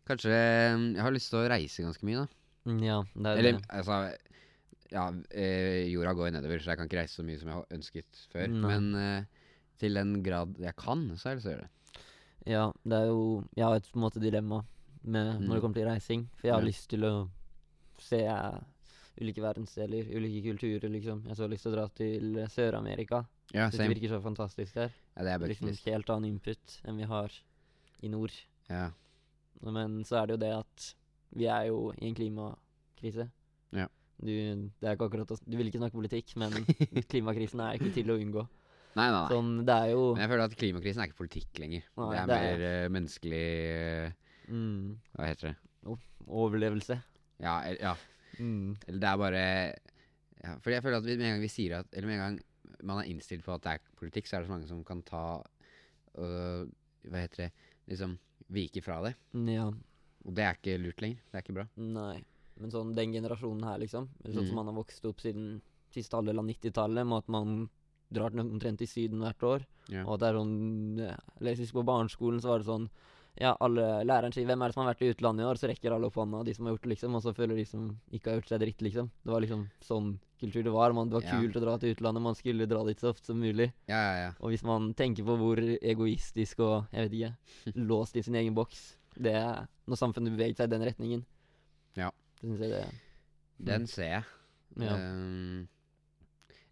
[0.07, 0.33] Kanskje
[0.75, 2.27] mm, Jeg har lyst til å reise ganske mye, da.
[2.69, 3.67] Mm, Ja, det er Eller det.
[3.73, 3.99] altså
[4.93, 7.71] Ja, eh, jorda går nedover, så jeg kan ikke reise så mye som jeg har
[7.73, 8.51] ønsket før.
[8.51, 8.73] Nei.
[8.75, 9.23] Men eh,
[9.81, 12.03] til den grad jeg kan, så har jeg lyst til å gjøre det.
[12.53, 13.23] Ja, det er jo
[13.55, 14.59] Jeg har et på en måte dilemma
[15.03, 15.53] med når Mm.
[15.55, 16.27] det kommer til reising.
[16.37, 16.67] For jeg har Ja.
[16.67, 17.13] lyst til å
[17.97, 18.59] se eh,
[19.21, 21.23] ulike verdensdeler, ulike kulturer, liksom.
[21.23, 23.25] Jeg har så lyst til å dra til Sør-Amerika.
[23.53, 24.91] Ja, Det virker så fantastisk der.
[25.17, 27.29] Ja, det er Liksom helt annen input enn vi har
[28.03, 28.33] i nord.
[28.69, 28.89] Ja.
[29.63, 30.87] Men så er det jo det at
[31.33, 33.29] vi er jo i en klimakrise.
[33.73, 33.87] Ja.
[34.23, 36.53] Du, det er ikke akkurat å, du vil ikke snakke politikk, men
[37.11, 38.43] klimakrisen er ikke til å unngå.
[38.93, 39.29] Nei, nei, nei.
[39.31, 41.85] Sånn, det er jo Men jeg føler at klimakrisen er ikke politikk lenger.
[41.97, 45.95] Nei, det er det er- mer eh, menneskelig eh, mm, Hva heter det?
[46.27, 46.99] overlevelse.
[47.41, 47.95] Ja, Er, ja.
[48.37, 48.75] Mm.
[48.87, 49.41] Eller det er bare
[50.43, 52.37] ja, Fordi jeg føler at med en gang vi sier at Eller med en gang
[52.87, 55.03] man er innstilt på at det er politikk, så er det så mange som kan
[55.05, 55.23] ta
[56.17, 56.63] øh,
[57.09, 57.51] Hva heter det
[57.89, 58.17] Liksom
[58.53, 59.15] vike fra det.
[59.33, 59.67] Ja.
[60.25, 61.19] Og det er ikke lurt lenger.
[61.31, 61.67] Det er ikke bra.
[61.77, 62.23] Nei.
[62.59, 64.09] Men sånn den generasjonen her, liksom.
[64.23, 64.47] Eller sånn Mm.
[64.47, 65.61] som man har vokst opp siden
[65.91, 67.69] siste halvdel av 90-tallet, med at man
[68.11, 69.65] drar omtrent til Syden hvert år.
[69.89, 70.03] Ja.
[70.05, 72.89] Og at det er sånn ja, jeg husker på barneskolen så var det sånn
[73.35, 75.67] Ja, alle læreren sier 'Hvem er det som har vært i utlandet i år?' Så
[75.67, 77.15] rekker alle opp hånda, de som har gjort det, liksom.
[77.15, 79.09] Og så føler de som ikke har gjort seg dritt, liksom.
[79.25, 80.93] Det var liksom sånn kultur det var.
[80.95, 81.39] Man, det var Ja.
[81.39, 83.69] kult å dra til utlandet, man skulle dra dit så ofte som mulig.
[83.89, 84.31] Ja, ja, ja.
[84.43, 87.33] Og hvis man tenker på hvor egoistisk og jeg vet ikke,
[87.89, 91.25] låst i sin egen boks det er Når samfunnet beveget seg i den retningen,
[91.99, 92.07] Ja.
[92.41, 94.23] det syns jeg det Den ser jeg.
[94.81, 94.95] Ja.
[94.97, 95.67] Um,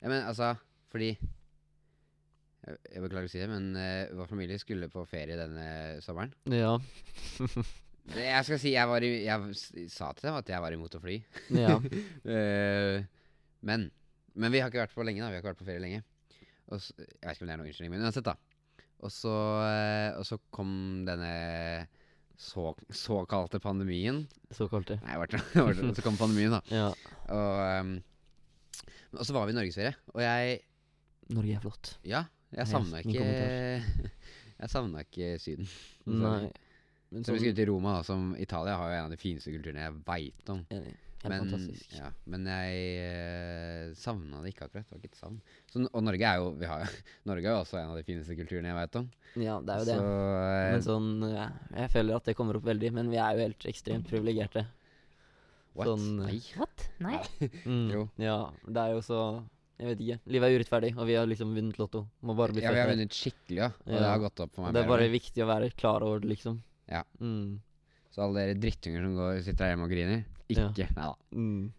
[0.02, 0.56] ja, men altså,
[0.90, 1.12] fordi
[2.66, 6.34] Jeg, jeg beklager å si det, men uh, vår familie skulle på ferie denne sommeren.
[6.50, 6.76] ja.
[8.12, 11.02] Jeg skal si jeg var i, Jeg sa til dem at jeg var imot å
[11.04, 11.20] fly.
[11.54, 11.76] ja.
[12.26, 13.04] Eh,
[13.62, 13.90] men
[14.36, 15.28] Men vi har ikke vært på lenge, da.
[15.28, 16.04] Vi har ikke vært på ferie lenge.
[16.72, 18.36] Og så, jeg vet ikke om det er noen unnskyldning, men uansett, da.
[19.04, 19.34] Og så,
[19.66, 20.72] eh, og så kom
[21.08, 21.88] denne
[22.40, 24.22] så, såkalte pandemien.
[24.56, 25.00] Såkalte.
[25.04, 26.62] Nei, det var- det så kom pandemien, da.
[26.72, 26.88] Ja.
[27.28, 27.92] Og, um,
[29.18, 30.62] og så var vi i norgesferie, og jeg
[31.32, 31.98] Norge er flott.
[32.08, 32.24] Ja,
[32.56, 33.22] jeg savna ikke
[34.62, 35.68] Jeg savna ikke Syden.
[36.06, 36.52] Nei.
[37.12, 39.18] Men Så vi sånn skulle til Roma, da, som Italia har jo en av de
[39.20, 40.66] fineste kulturene jeg veit om.
[40.72, 40.96] Enig.
[41.22, 41.92] Helt Men, fantastisk.
[41.94, 44.88] ja, men jeg uh, savna det ikke akkurat.
[44.90, 45.36] Det var ikke et savn.
[45.70, 46.96] Så, og Norge er jo vi har,
[47.30, 49.08] Norge er jo også en av de fineste kulturene jeg veit om.
[49.38, 49.98] Ja, det er jo det.
[50.02, 50.66] Så det.
[50.74, 51.48] Men sånn ja,
[51.78, 54.66] Jeg føler at det kommer opp veldig, men vi er jo helt ekstremt privilegerte.
[55.78, 55.88] what?
[55.88, 56.42] sånn, Nei.
[56.58, 56.88] What?
[57.00, 57.20] Nei.
[57.70, 57.88] Mm.
[57.94, 58.06] Jo.
[58.20, 59.20] Ja, det er jo så
[59.78, 60.20] Jeg vet ikke.
[60.34, 62.04] Livet er urettferdig, og vi har liksom vunnet Lotto.
[62.26, 63.70] Må bare bli Ja, vi har vunnet skikkelig, ja.
[63.86, 64.74] Og det har gått opp for meg.
[64.76, 66.60] Det er bare viktig å være klar over det, liksom.
[66.92, 67.06] Ja.
[67.22, 67.62] Mm.
[68.12, 70.24] Så alle dere drittunger som går, sitter her hjemme og griner,
[70.60, 70.70] Ja.
[70.72, 70.88] ikke.
[70.96, 71.16] Nei da.
[71.32, 71.74] Mm.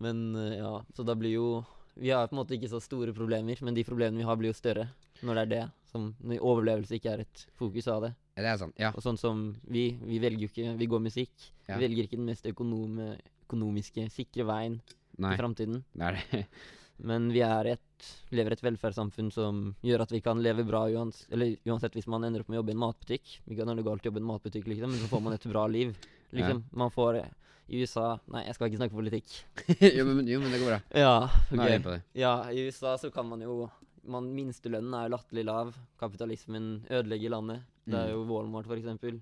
[0.00, 1.48] Men eh, ja, så da blir jo
[1.96, 4.52] Vi har på en måte ikke så store problemer, men de problemene vi har, blir
[4.52, 4.88] jo større
[5.24, 5.62] når det er det.
[5.88, 8.12] Som når overlevelse ikke er et fokus av det.
[8.36, 8.74] Ja, Det er sant.
[8.76, 8.90] Ja.
[8.92, 11.32] Og sånn som vi, vi velger jo ikke Vi går musikk.
[11.68, 11.78] Ja.
[11.78, 13.14] Vi velger ikke den mest økonome,
[13.46, 14.80] økonomiske, sikre veien
[15.16, 15.84] Nei, til framtiden.
[15.96, 16.42] det det.
[17.08, 20.86] Men vi er et, lever i et velferdssamfunn som gjør at vi kan leve bra
[20.88, 23.34] uans eller uansett hvis man ender opp med å jobbe i en matbutikk.
[23.44, 25.36] Vi kan gjøre det galt å jobbe i en matbutikk, liksom, men så får man
[25.36, 25.92] et bra liv.
[26.36, 27.34] Liksom, Man får eh,
[27.68, 29.32] I USA Nei, jeg skal ikke snakke politikk.
[29.98, 30.80] jo, men, jo, men det går bra.
[30.94, 31.14] Ja,
[31.50, 32.02] okay.
[32.14, 33.64] Ja, i USA så kan man jo
[34.06, 35.72] man, Minstelønnen er jo latterlig lav.
[35.98, 37.64] Kapitalismen ødelegger landet.
[37.86, 38.12] Det er Mm.
[38.14, 39.18] jo Walmart, for eksempel.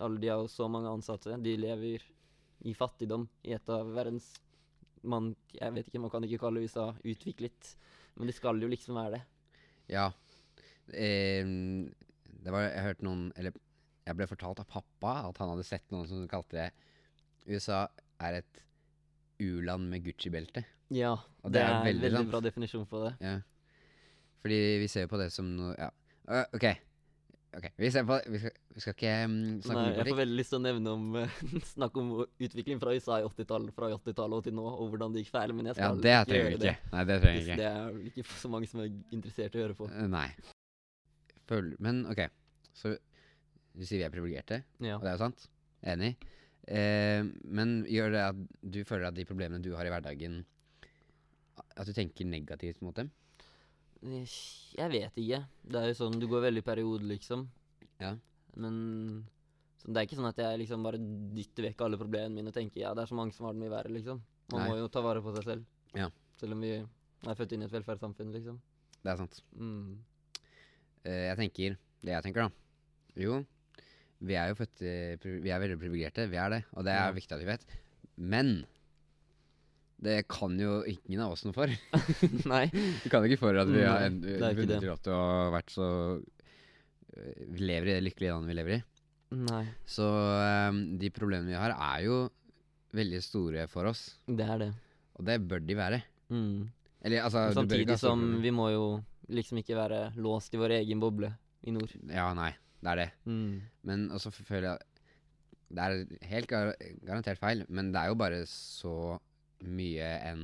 [0.00, 1.36] Alle de har jo så mange ansatte.
[1.44, 2.00] De lever
[2.64, 4.30] i fattigdom i et av verdens
[5.04, 7.74] man, Jeg vet ikke, man kan ikke kalle USA utviklet,
[8.16, 9.22] men det skal jo liksom være det.
[9.92, 10.06] Ja.
[10.92, 11.44] Eh,
[12.42, 13.52] det var Jeg hørte noen Eller
[14.02, 16.70] jeg ble fortalt av pappa at han hadde sett noen som kalte det
[17.48, 17.86] USA
[18.22, 18.62] er et
[19.42, 20.64] u-land med Gucci-belte.
[20.92, 23.12] Ja, det, det er er veldig veldig, bra definisjon på det.
[23.24, 23.38] Ja.
[24.42, 25.88] Fordi vi ser på det som noe Ja.
[26.28, 26.66] uh, OK.
[27.52, 30.18] Ok, Vi ser på Vi skal, vi skal ikke um, snakke Nei, om jeg får
[30.22, 31.34] veldig lyst til å nevne om uh,
[31.74, 35.24] Snakke om utvikling fra USA i 80-tallet fra 80-tallet og til nå, og hvordan det
[35.24, 36.74] gikk feil, men jeg skal Ja, det ikke gjøre ikke.
[36.94, 37.58] Nei, det trenger jeg ikke.
[37.60, 39.90] det er vel ikke så mange som er interessert i å høre på.
[40.16, 40.28] Nei.
[41.50, 42.22] Føl Men OK.
[42.72, 44.96] Så du sier vi er privilegerte, Ja.
[44.96, 45.44] og det er jo sant.
[45.92, 46.14] Enig.
[46.68, 50.44] Eh, men gjør det at du føler at de problemene du har i hverdagen
[51.74, 53.10] At du tenker negativt mot dem?
[54.02, 55.42] Jeg vet ikke.
[55.62, 57.44] Det er jo sånn, du går veldig i periode, liksom.
[58.02, 58.16] Ja.
[58.58, 58.76] Men
[59.86, 60.98] det er ikke sånn at jeg liksom bare
[61.36, 63.62] dytter vekk alle problemene mine og tenker ja, det er så mange som har det
[63.62, 64.22] mye verre, liksom.
[64.52, 64.68] Man Nei.
[64.70, 65.68] må jo ta vare på seg selv.
[65.98, 66.08] Ja.
[66.40, 68.58] Selv om vi er født inn i et velferdssamfunn, liksom.
[69.02, 69.40] Det er sant.
[69.58, 69.96] Mm.
[71.02, 73.40] Eh, jeg tenker Det jeg tenker, da Jo,
[74.22, 74.84] vi er jo født
[75.42, 76.28] Vi er veldig privilegerte.
[76.30, 77.66] Vi er det, og det er viktig at vi vet.
[78.16, 78.54] Men
[80.02, 81.70] det kan jo ingen av oss noe for.
[82.52, 82.64] Nei.
[82.72, 87.62] Vi kan ikke for at vi har vunnet i Lotto og vært så øh, Vi
[87.62, 88.80] lever i det lykkelige landet vi lever i.
[89.46, 89.64] Nei.
[89.88, 92.16] Så um, de problemene vi har, er jo
[92.92, 94.04] veldig store for oss.
[94.26, 94.72] Det er det.
[95.16, 96.02] Og det bør de være.
[96.32, 96.66] Mm.
[97.02, 98.84] Eller altså du Samtidig som vi må jo
[99.32, 101.30] liksom ikke være låst i vår egen boble
[101.62, 101.94] i nord.
[102.10, 102.50] Ja, nei.
[102.82, 103.10] Det er det.
[103.30, 103.60] Mm.
[103.88, 104.78] Men også føler jeg
[105.72, 106.72] Det er helt gar
[107.06, 109.18] garantert feil, men det er jo bare så
[109.64, 110.42] mye en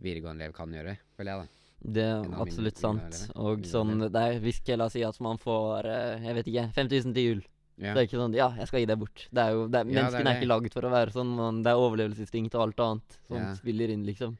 [0.00, 1.60] videregående elev kan gjøre, føler jeg, da.
[1.94, 3.18] Det er absolutt sant.
[3.36, 4.12] Og sånn, elever.
[4.14, 7.42] det er, hvis Kella sier at man får eh, jeg vet ikke, 5000 til jul,
[7.76, 7.90] Ja.
[7.90, 9.26] så er det ikke sånn ja, jeg skal gi deg bort.
[9.34, 11.10] Det er jo, det er, Ja, det er menneskene er, ikke laget for å være
[11.18, 11.34] sånn.
[11.36, 13.54] Man, det er overlevelsesinstinkt og alt annet som Ja.
[13.58, 14.36] spiller inn, liksom.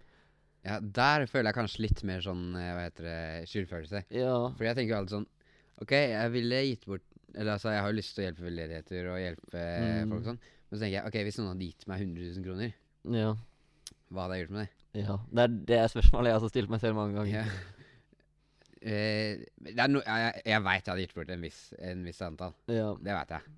[0.65, 4.05] ja, der føler jeg kanskje litt mer sånn, eh, hva heter det, skyldfølelse.
[4.15, 4.37] Ja.
[4.57, 5.27] For jeg tenker jo alltid sånn
[5.83, 7.03] OK, jeg ville gitt bort
[7.35, 10.11] Eller altså, jeg har jo lyst til å hjelpe veldedigheter og hjelpe Mm.
[10.13, 10.39] folk og sånn.
[10.71, 12.75] Men så tenker jeg OK, hvis noen hadde gitt meg 100 000 kroner,
[13.11, 13.33] Ja.
[14.13, 15.03] hva hadde jeg gjort med det?
[15.03, 15.17] ja.
[15.35, 17.35] Det er det spørsmålet jeg har stilt meg selv mange ganger.
[17.35, 17.45] Ja.
[18.85, 22.21] Eh, det er no, jeg jeg veit jeg hadde gitt bort en viss, en viss
[22.23, 22.55] antall.
[22.69, 22.91] Ja.
[23.01, 23.55] Det veit jeg.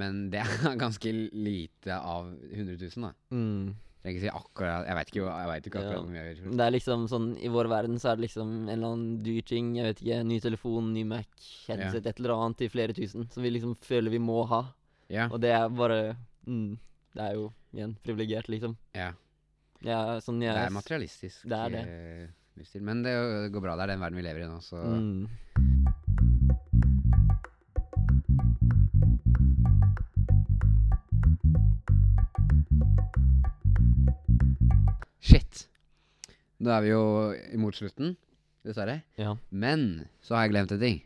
[0.00, 3.12] Men det er ganske lite av 100 000, da.
[3.30, 3.74] Mm.
[4.04, 6.10] Ikke si akkurat Jeg vet ikke, jeg vet ikke akkurat Ja.
[6.10, 6.56] mye jeg gjort.
[6.58, 9.42] Det er liksom sånn I vår verden så er det liksom en eller annen dyr
[9.46, 9.76] ting.
[9.76, 11.26] Jeg vet ikke, Ny telefon, ny Mac,
[11.68, 13.30] headset, et eller annet til flere tusen.
[13.30, 14.64] Som vi liksom føler vi må ha.
[15.08, 15.28] Ja.
[15.28, 16.78] Og det er bare mm,
[17.14, 18.76] Det er jo igjen privilegert, liksom.
[18.94, 19.12] ja.
[19.82, 21.42] Jeg er sånn jeg Det er materialistisk.
[21.42, 21.80] Det er det.
[21.90, 22.26] eh,
[22.56, 22.82] livsstil.
[22.82, 23.74] Men det, det går bra.
[23.76, 25.28] Det er den verden vi lever i nå, så Mm.
[36.62, 37.04] Nå er vi jo
[37.56, 38.14] imot slutten,
[38.62, 39.00] dessverre.
[39.18, 39.34] Ja.
[39.50, 41.00] Men så har jeg glemt en ting.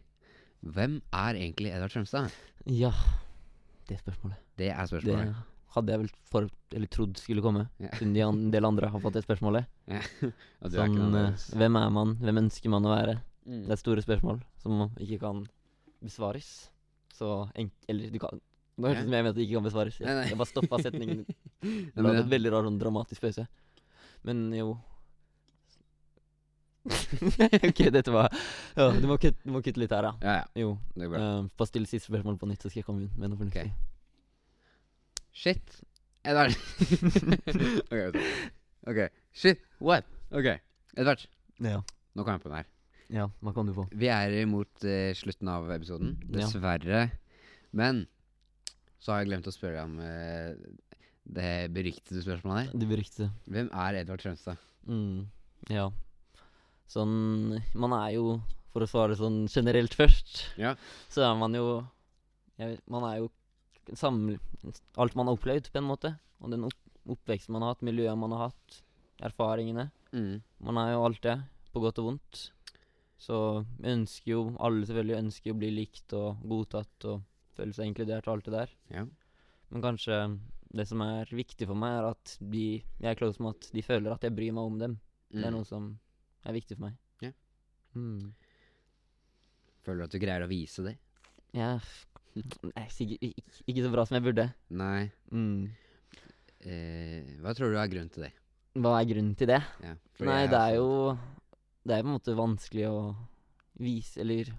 [0.67, 2.35] Hvem er egentlig Edvard Strømstad?
[2.67, 2.93] ja.
[3.87, 4.41] Det spørsmålet.
[4.59, 5.35] Det er Det
[5.77, 7.69] hadde jeg vel for, eller trodd skulle komme.
[7.79, 7.93] Ja.
[7.95, 9.69] Siden de en del andre har fått det spørsmålet.
[9.87, 10.01] Ja.
[10.65, 12.17] er Sånn, eh, hvem er man?
[12.19, 13.19] Hvem ønsker man å være?
[13.47, 13.63] Mm.
[13.69, 15.45] Det er store spørsmål som ikke kan
[16.03, 16.51] besvares.
[17.15, 17.31] Så.
[17.87, 18.43] Eller du kan
[18.77, 20.01] Nå hørtes det ut som jeg mente det ikke kan besvares.
[20.03, 21.23] Jeg, jeg bare stoppa setningen.
[21.67, 22.11] Det ja.
[22.21, 23.47] et veldig rar sånn dramatisk pause.
[24.29, 24.75] Men jo
[27.69, 28.29] OK, dette var
[28.77, 30.13] Ja, du må kutte, du må kutte litt her, da.
[30.23, 30.47] Ja, ja.
[30.63, 30.71] Jo.
[30.95, 31.25] Det går bra.
[31.43, 33.73] Uh, bare still siste spørsmål på nytt, så skal jeg komme inn med noe fornuftig.
[35.37, 35.81] Shit.
[36.27, 36.55] Edvard.
[37.93, 38.17] ok,
[38.91, 39.01] ok.
[39.37, 39.61] Shit.
[39.83, 40.07] What?
[40.35, 40.49] Ok.
[40.97, 41.27] Edvard,
[41.63, 41.83] Ja.
[42.17, 42.71] nå kom jeg på den her.
[43.13, 43.27] ja.
[43.45, 43.85] Hva kom du på?
[43.93, 47.05] Vi er imot uh, slutten av episoden, dessverre.
[47.77, 48.07] Men
[49.03, 50.57] så har jeg glemt å spørre om uh,
[51.27, 52.81] det beryktede spørsmålet her.
[52.81, 54.63] Det beriktede Hvem er Edvard Strømstad?
[54.89, 55.27] Mm,
[55.75, 55.89] ja.
[56.89, 58.41] Sånn Man er jo,
[58.73, 60.75] for å svare sånn generelt først, Ja.
[61.11, 61.87] så er man jo
[62.59, 63.31] jeg Man er jo
[63.95, 64.39] sam,
[64.97, 66.19] alt man har opplevd, på en måte.
[66.43, 66.75] Og den opp,
[67.07, 68.83] oppveksten man har hatt, miljøet man har hatt,
[69.23, 69.91] erfaringene.
[70.13, 70.43] Mm.
[70.61, 71.37] Man er jo alt det,
[71.73, 72.51] på godt og vondt.
[73.19, 77.23] Så ønsker jo Alle selvfølgelig ønsker å bli likt og godtatt og
[77.57, 78.71] føle seg inkludert og alt det der.
[78.91, 79.05] Ja.
[79.71, 80.19] Men kanskje
[80.77, 83.83] det som er viktig for meg, er at de jeg er close med at de
[83.87, 84.99] føler at jeg bryr meg om dem.
[85.33, 85.57] Det er Mm.
[85.57, 85.99] noe som
[86.47, 86.97] er viktig for meg.
[87.25, 87.33] Ja.
[87.97, 88.33] Mm.
[89.87, 90.97] Føler du at du greier å vise det?
[91.57, 91.77] Ja,
[92.37, 94.49] nei, sikkert ikke, ikke så bra som jeg burde.
[94.77, 95.07] Nei.
[95.31, 95.71] Mm.
[96.67, 98.33] Eh, hva tror du er grunnen til det?
[98.77, 99.63] Hva er grunnen til det?
[99.85, 99.95] Ja,
[100.27, 100.89] Nei, det er jo
[101.87, 102.99] Det er på en måte vanskelig å
[103.81, 104.51] vise Eller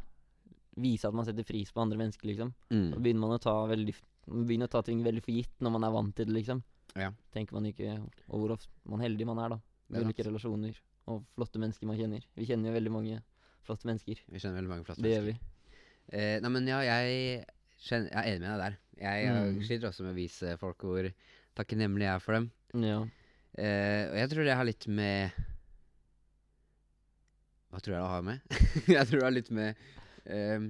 [0.78, 2.54] vise at man setter pris på andre mennesker, liksom.
[2.70, 3.02] Da mm.
[3.02, 3.96] begynner man å ta veldig
[4.28, 6.62] begynner å ta ting veldig for gitt når man er vant til det, liksom.
[6.98, 7.12] Ja.
[7.34, 7.96] Tenker man ikke
[8.28, 9.60] over hvor man heldig man er, da.
[9.88, 10.78] Med Ulike relasjoner
[11.08, 12.24] og flotte mennesker man kjenner.
[12.36, 13.20] Vi kjenner jo veldig mange
[13.68, 14.20] flotte mennesker.
[14.32, 15.36] Vi kjenner veldig mange flotte Det gjør vi.
[16.12, 17.46] Eh, nei, men ja, jeg,
[17.84, 18.78] kjenner, jeg er enig med deg der.
[18.98, 19.62] Jeg jeg Mm.
[19.68, 21.10] sliter også med å vise folk hvor
[21.58, 22.50] takknemlig jeg er for dem.
[22.84, 22.98] Ja.
[23.58, 25.32] Eh, og jeg tror det har litt med
[27.72, 28.58] Hva tror jeg det har med?
[28.96, 29.82] jeg tror det har litt med
[30.32, 30.68] eh,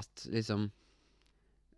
[0.00, 0.68] at liksom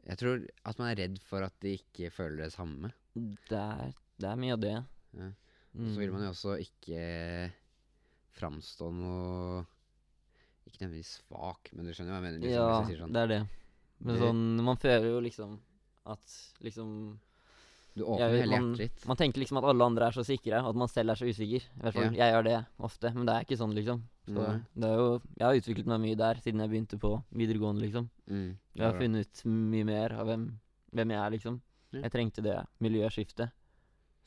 [0.09, 2.93] Jeg tror at man er redd for at de ikke føler det samme.
[3.15, 3.91] Det er,
[4.23, 4.77] det er mye av det.
[5.19, 5.31] Ja.
[5.77, 5.91] Mm.
[5.93, 7.03] Så vil man jo også ikke
[8.39, 9.65] framstå noe
[10.69, 12.43] Ikke nødvendigvis svak, men du skjønner hva jeg mener?
[12.45, 13.13] Liksom, Ja, jeg sånn.
[13.17, 13.41] det er det.
[14.05, 15.57] Men sånn, man føler jo liksom
[16.07, 16.91] at liksom
[17.99, 19.07] Du åpner vet, hele hjertet ditt.
[19.11, 21.27] man tenker liksom at alle andre er så sikre, og at man selv er så
[21.27, 21.65] usikker.
[21.65, 24.03] I hvert fall, Jeg gjør det ofte, men det er ikke sånn, liksom.
[24.29, 24.45] Så
[24.77, 25.07] det jo,
[25.41, 28.09] jeg har utviklet meg mye der siden jeg begynte på videregående, liksom.
[28.31, 30.45] Mm, Jeg har funnet ut mye mer av hvem,
[30.95, 31.61] hvem jeg er, liksom.
[31.93, 32.01] Ja.
[32.05, 33.51] Jeg trengte det miljøskiftet.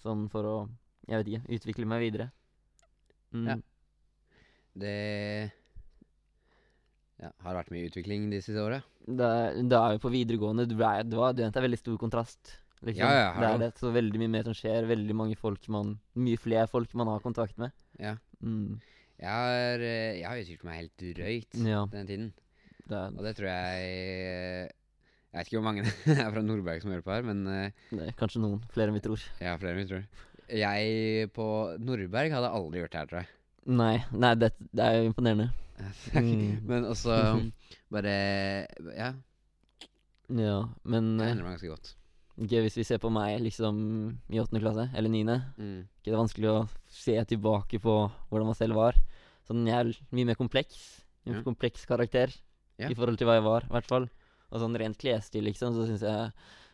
[0.03, 0.69] Sånn for å,
[1.07, 2.31] jeg vet ikke, utvikle meg videre.
[3.31, 3.45] Mm.
[3.47, 3.55] Ja.
[4.73, 5.51] Det
[7.21, 8.79] ja, har vært mye utvikling de siste åra.
[9.05, 9.29] Det,
[9.69, 12.55] det er jo på videregående du er, det, var, du er veldig stor kontrast.
[12.81, 13.03] Liksom.
[13.05, 13.71] Ja, ja, det er det.
[13.77, 14.87] Så veldig mye mer som skjer.
[14.89, 17.75] Veldig mange folk man Mye flere folk man har kontakt med.
[18.01, 18.15] Ja.
[18.41, 18.79] Mm.
[19.21, 21.83] Jeg har, eh, jeg har utviklet meg helt drøyt Ja.
[21.91, 22.31] den tiden.
[22.89, 26.81] Det er, Og det tror jeg Jeg vet ikke hvor mange det er fra Nordberg
[26.81, 29.21] som hører på her, men eh, det er kanskje noen flere enn vi tror.
[29.39, 30.09] ja, flere enn vi tror.
[30.51, 31.45] Jeg på
[31.79, 33.29] Nordberg hadde aldri gjort det her, tror jeg.
[33.69, 35.49] Nei, nei det, det er jo imponerende.
[36.13, 36.61] Mm.
[36.69, 37.15] men også
[37.91, 38.11] bare
[38.97, 39.13] Ja,
[40.29, 41.89] Ja, men jeg eh, kjenner meg ganske godt.
[42.41, 43.79] Gøy hvis vi ser på meg liksom
[44.31, 45.81] i åttende klasse, eller niende Mm.
[45.99, 47.95] ikke det er vanskelig å se tilbake på
[48.31, 48.95] hvordan man selv var.
[49.47, 51.01] Sånn, jeg er mye mer kompleks.
[51.25, 51.41] En Ja.
[51.43, 52.31] kompleks karakter
[52.79, 52.87] Ja.
[52.89, 54.09] i forhold til hva jeg var, i hvert fall.
[54.51, 56.31] Og sånn rent klesstil, liksom, så syns jeg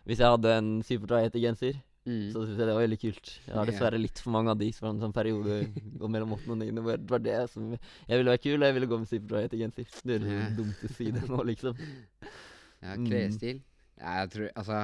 [0.07, 2.29] Hvis jeg hadde en superdry-genser, Mm.
[2.31, 3.29] så det var veldig kult.
[3.45, 5.57] Jeg har dessverre litt for mange av de fra en sånn periode
[5.99, 8.75] gå mellom åttende og niende det var det som Jeg ville være kul, og jeg
[8.77, 9.89] ville gå med superdry-genser.
[10.07, 10.45] Det er Ja.
[10.55, 11.81] dumt å si det nå, liksom.
[12.79, 13.59] Ja, klesstil.
[13.97, 14.79] Ja, jeg tror Altså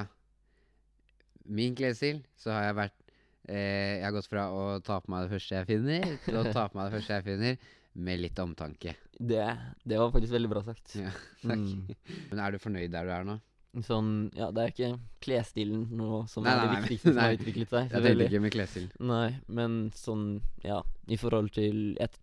[1.46, 3.00] Min klesstil, så har jeg vært
[3.48, 6.44] eh, Jeg har gått fra å ta på meg det første jeg finner, til å
[6.52, 7.58] ta på meg det første jeg finner,
[7.94, 8.96] med litt omtanke.
[9.20, 9.44] Det,
[9.86, 10.96] det var faktisk veldig bra sagt.
[10.98, 11.12] Ja,
[11.46, 11.60] takk.
[11.62, 12.22] Mm.
[12.32, 13.36] Men er du fornøyd der du er nå?
[13.82, 14.88] Sånn Ja, det er ikke
[15.24, 17.88] klesstilen nå som Nei, er det viktigste som har utviklet seg.
[17.90, 18.84] Jeg tenkte ikke med klesstil.
[19.00, 20.26] Nei, men sånn
[20.62, 22.14] Ja, i forhold til et,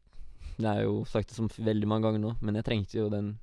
[0.58, 3.34] Det er jo sagt det som veldig mange ganger nå, men jeg trengte jo den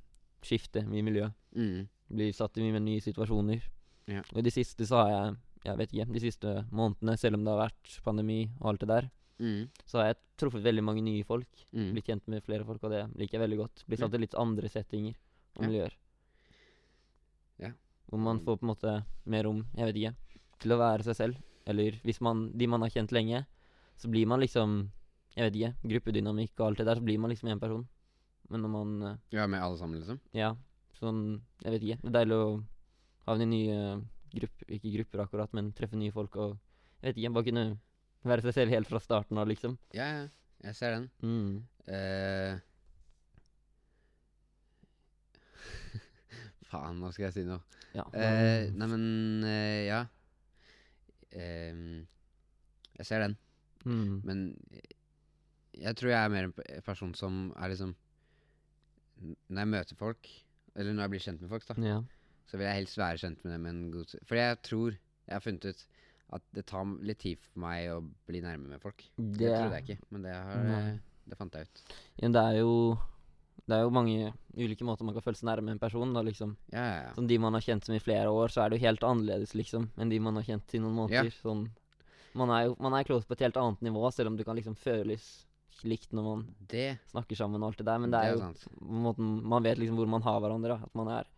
[0.40, 1.34] skiftet i miljøet.
[1.56, 1.88] Mm.
[2.14, 3.60] Blir satt i mye nye situasjoner.
[4.08, 4.22] Ja.
[4.32, 5.36] Og i det siste så har jeg
[5.66, 8.88] Jeg vet ikke, de siste månedene, selv om det har vært pandemi og alt det
[8.88, 9.68] der, Mm.
[9.86, 11.46] så har jeg truffet veldig mange nye folk.
[11.72, 11.92] Mm.
[11.92, 13.84] Blitt kjent med flere folk, og det liker jeg veldig godt.
[13.86, 15.14] Blir satt i litt andre settinger
[15.56, 15.92] og miljøer.
[17.58, 17.70] Ja.
[18.08, 18.44] Hvor man Mm.
[18.44, 20.14] får på en måte mer rom, jeg vet ikke,
[20.60, 21.36] til å være seg selv.
[21.66, 23.46] Eller hvis man De man har kjent lenge,
[23.96, 24.90] så blir man liksom
[25.36, 27.86] Jeg vet ikke, gruppedynamikk og alt det der, så blir man liksom én person.
[28.50, 30.18] Men når man eh, Ja, med alle sammen, liksom?
[30.32, 30.54] Ja,
[30.98, 32.00] sånn Jeg vet ikke.
[32.02, 32.64] Det er deilig å
[33.26, 34.02] havne i nye
[34.34, 36.58] grupper Ikke grupper akkurat, men treffe nye folk og
[37.02, 37.78] Jeg vet ikke, bare kunne
[38.24, 39.78] være seg selv helt fra starten av, liksom.
[39.94, 40.28] Ja, ja.
[40.64, 41.10] Jeg ser den.
[41.22, 41.62] Mm.
[41.86, 42.58] Eh,
[46.68, 47.56] Faen, hva skal jeg si nå?
[47.96, 48.04] Ja.
[48.12, 49.04] Eh, nei, men
[49.48, 50.02] eh, ja.
[51.32, 52.04] Eh,
[52.98, 53.36] jeg ser den.
[53.84, 54.20] mm.
[54.26, 54.42] Men
[55.78, 57.94] jeg tror jeg er mer en pe- person som er liksom
[59.20, 60.28] Når jeg møter folk,
[60.76, 61.96] eller når jeg blir kjent med folk, da, Ja.
[62.46, 64.22] så vil jeg helst være kjent med dem en god stund.
[64.26, 65.86] Fordi jeg tror jeg har funnet ut
[66.32, 67.98] at det tar m- litt tid for meg å
[68.28, 69.02] bli nærme med folk.
[69.16, 70.90] Det, Det, trodde jeg ikke, men det, har, Nei.
[70.92, 71.82] eh, det fant jeg ut.
[72.22, 72.98] Ja, det er jo
[73.68, 76.12] Det er jo mange ulike måter man kan føle seg nærme en person.
[76.16, 76.54] Da, liksom.
[76.72, 77.10] Ja, ja, ja.
[77.16, 79.52] Sånn De man har kjent som i flere år, så er det jo helt annerledes
[79.58, 81.28] liksom enn de man har kjent i noen måneder.
[81.42, 81.66] Sånn,
[82.38, 84.56] man er jo man er close på et helt annet nivå, selv om du kan
[84.56, 85.28] liksom føles
[85.84, 87.98] likt når man Det, snakker sammen og alt det der.
[88.02, 88.64] Men det er jo sant.
[88.80, 90.78] måten Man vet liksom hvor man har hverandre.
[90.78, 91.28] da, At man er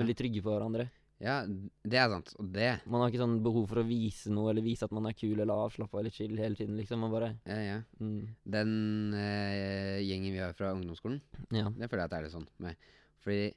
[0.00, 0.86] veldig trygge på hverandre.
[1.20, 2.30] Ja, det er sant.
[2.40, 5.04] Og det Man har ikke sånn behov for å vise noe eller vise at man
[5.10, 6.78] er kul eller avslappa eller chill hele tiden.
[6.80, 7.78] liksom, Man bare Ja, ja.
[8.00, 11.20] mm, Den eh, gjengen vi har fra ungdomsskolen,
[11.52, 11.68] Ja.
[11.68, 12.76] det føler jeg at det er litt sånn med.
[13.20, 13.54] Fordi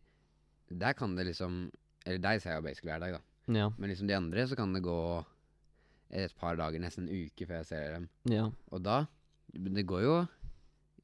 [0.71, 1.71] der kan det liksom
[2.05, 3.53] Eller deg ser jeg jo basically hver dag, da.
[3.53, 3.69] Ja.
[3.77, 5.25] Men liksom de andre, så kan det gå
[6.11, 8.09] et par dager, nesten en uke før jeg ser dem.
[8.25, 8.49] Ja.
[8.71, 9.05] Og da
[9.53, 10.27] Det går jo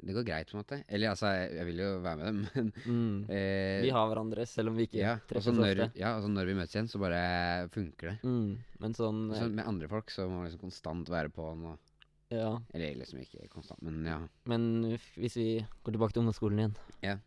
[0.01, 0.77] Det går greit, på en måte.
[0.87, 3.29] Eller altså, jeg, jeg vil jo være med dem, men Mm.
[3.29, 5.99] eh, Vi har hverandre, selv om vi ikke ja, treffes når, ofte.
[5.99, 7.23] ja, og så når vi møtes igjen, så bare
[7.73, 8.17] funker det.
[8.23, 8.57] Mm.
[8.79, 11.75] Men sånn Så med andre folk så må man liksom konstant være på noe
[12.31, 12.53] eh, Ja.
[12.73, 14.19] Eller liksom ikke konstant, men ja.
[14.47, 14.69] Men
[15.17, 15.49] hvis vi
[15.83, 17.17] går tilbake til ungdomsskolen igjen, Ja.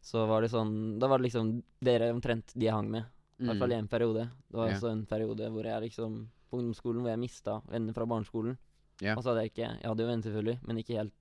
[0.00, 3.04] så var det sånn Da var det liksom dere omtrent de jeg hang med.
[3.42, 4.28] I hvert fall i en periode.
[4.48, 4.70] Det var Mm.
[4.72, 4.76] Ja.
[4.78, 8.56] også en periode hvor jeg liksom På ungdomsskolen hvor jeg mista venner fra barneskolen.
[9.00, 9.16] Ja.
[9.16, 11.14] Og så hadde jeg ikke Jeg hadde jo venner, selvfølgelig, men ikke helt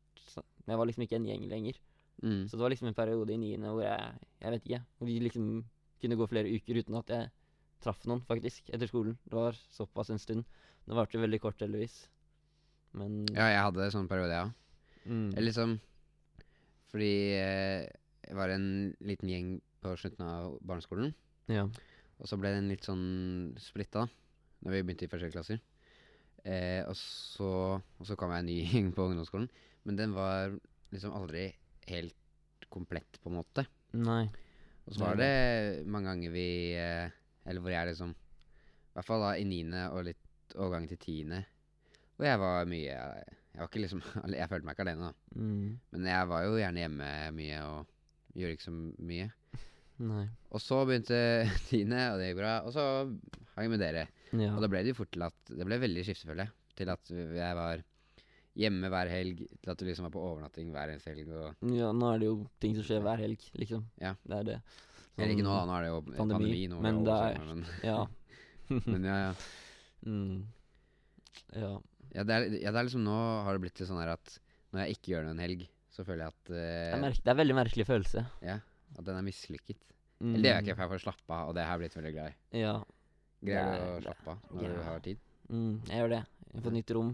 [0.62, 1.80] så- Jeg var liksom ikke en gjeng lenger.
[2.24, 2.46] Mm.
[2.48, 4.82] Så det var liksom en periode i niende hvor jeg Jeg vet ikke.
[5.00, 5.66] Hvor vi liksom
[6.02, 7.30] kunne gå flere uker uten at jeg
[7.82, 9.18] traff noen, faktisk, etter skolen.
[9.26, 10.46] Det var såpass en stund.
[10.86, 12.08] Det varte veldig kort, heldigvis.
[12.94, 14.52] Men Ja, jeg hadde sånn periode, ja.
[15.06, 15.80] mm, Eller liksom
[16.92, 17.88] Fordi eh,
[18.28, 21.14] jeg var en liten gjeng på slutten av barneskolen.
[21.48, 21.64] Ja.
[22.20, 24.08] Og så ble den litt sånn splitta
[24.62, 25.62] når vi begynte i første klasser.
[26.46, 29.50] Eh, og, så, og så kom jeg en ny gjeng på ungdomsskolen.
[29.88, 30.54] Men den var
[30.94, 31.48] liksom aldri
[31.90, 33.66] helt komplett, på en måte.
[33.98, 34.26] Nei.
[34.88, 37.12] Og så var det mange ganger vi eh,
[37.46, 41.44] Eller hvor jeg liksom I hvert fall da i niende og litt overgang til tiende.
[42.18, 44.02] Hvor jeg var mye Jeg var ikke liksom
[44.40, 45.36] Jeg følte meg ikke alene, da.
[45.36, 47.94] Mm, Men jeg var jo gjerne hjemme mye og
[48.42, 48.74] gjorde ikke så
[49.12, 49.30] mye.
[50.12, 50.26] nei.
[50.50, 51.22] Og så begynte
[51.70, 52.56] tiende, og det gikk bra.
[52.66, 52.88] Og så
[53.56, 54.08] hang jeg med dere.
[54.32, 54.54] Ja.
[54.56, 56.48] Og da ble det jo fort til at Det ble veldig skiftefølge.
[56.80, 57.84] Til at jeg var
[58.58, 61.30] hjemme hver helg, til at du liksom er på overnatting hver eneste helg.
[61.32, 63.86] Og, ja, nå er det jo ting som skjer hver helg, liksom.
[64.02, 64.16] Ja.
[64.28, 64.58] Det er det.
[65.18, 65.62] eller ikke nå, da.
[65.62, 66.68] Sånn- Nå er det jo pandemi, pandemi.
[66.68, 68.08] nå er men det er- men, Ja.
[68.92, 69.34] men, ja, ja.
[70.12, 70.46] mm.
[71.56, 71.72] Ja.
[72.14, 74.34] Ja det, er, ja, det er liksom nå har det blitt til sånn her at
[74.74, 76.66] når jeg ikke gjør noe en helg, så føler jeg at, Det
[77.04, 78.26] er, det er veldig merkelig følelse.
[78.44, 78.58] ja,
[78.98, 79.80] at den er mislykket.
[80.22, 80.36] Mm.
[80.36, 81.98] Eller det gjør jeg ikke, for jeg får slappe av, og det har jeg blitt
[82.00, 82.60] veldig glad i.
[82.62, 82.74] Ja.
[83.42, 85.18] Greier du er- å slappe av når du har tid?
[85.52, 86.22] Mm, jeg gjør det.
[86.54, 87.12] Jeg får nytt rom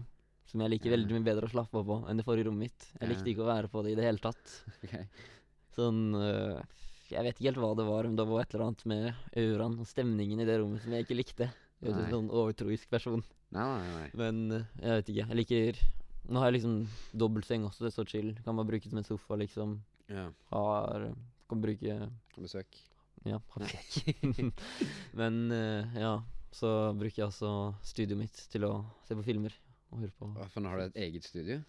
[0.48, 2.86] som jeg liker veldig mye bedre å slappe av på enn det forrige rommet mitt.
[2.96, 4.54] Jeg likte ikke å være på det i det hele tatt.
[4.88, 5.04] Okay.
[5.78, 6.58] Sånn øh,
[7.12, 9.04] Jeg vet ikke helt hva det var, men det var et eller annet med
[9.38, 11.50] auraen og stemningen i det rommet som jeg ikke likte.
[11.78, 13.22] Jeg er en sånn overtroisk person.
[13.54, 14.08] Nei, nei, nei.
[14.18, 15.28] Men øh, jeg vet ikke.
[15.28, 15.80] Jeg liker
[16.28, 16.74] Nå har jeg liksom
[17.16, 18.34] dobbeltseng også, det er så chill.
[18.44, 19.78] Kan bare bruke det som en sofa, liksom.
[20.12, 20.26] Ja.
[20.50, 21.06] Har
[21.48, 22.00] Kan bruke
[22.36, 22.82] Besøk.
[23.24, 24.52] Ja, har besøk.
[25.20, 26.12] Men øh, ja,
[26.52, 27.54] så bruker jeg også
[27.86, 28.74] studioet mitt til å
[29.08, 29.54] se på filmer
[29.92, 31.60] og høre på For nå har du et eget studio?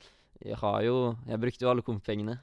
[0.45, 0.95] Jeg har jo
[1.27, 2.37] Jeg brukte jo alle kompengene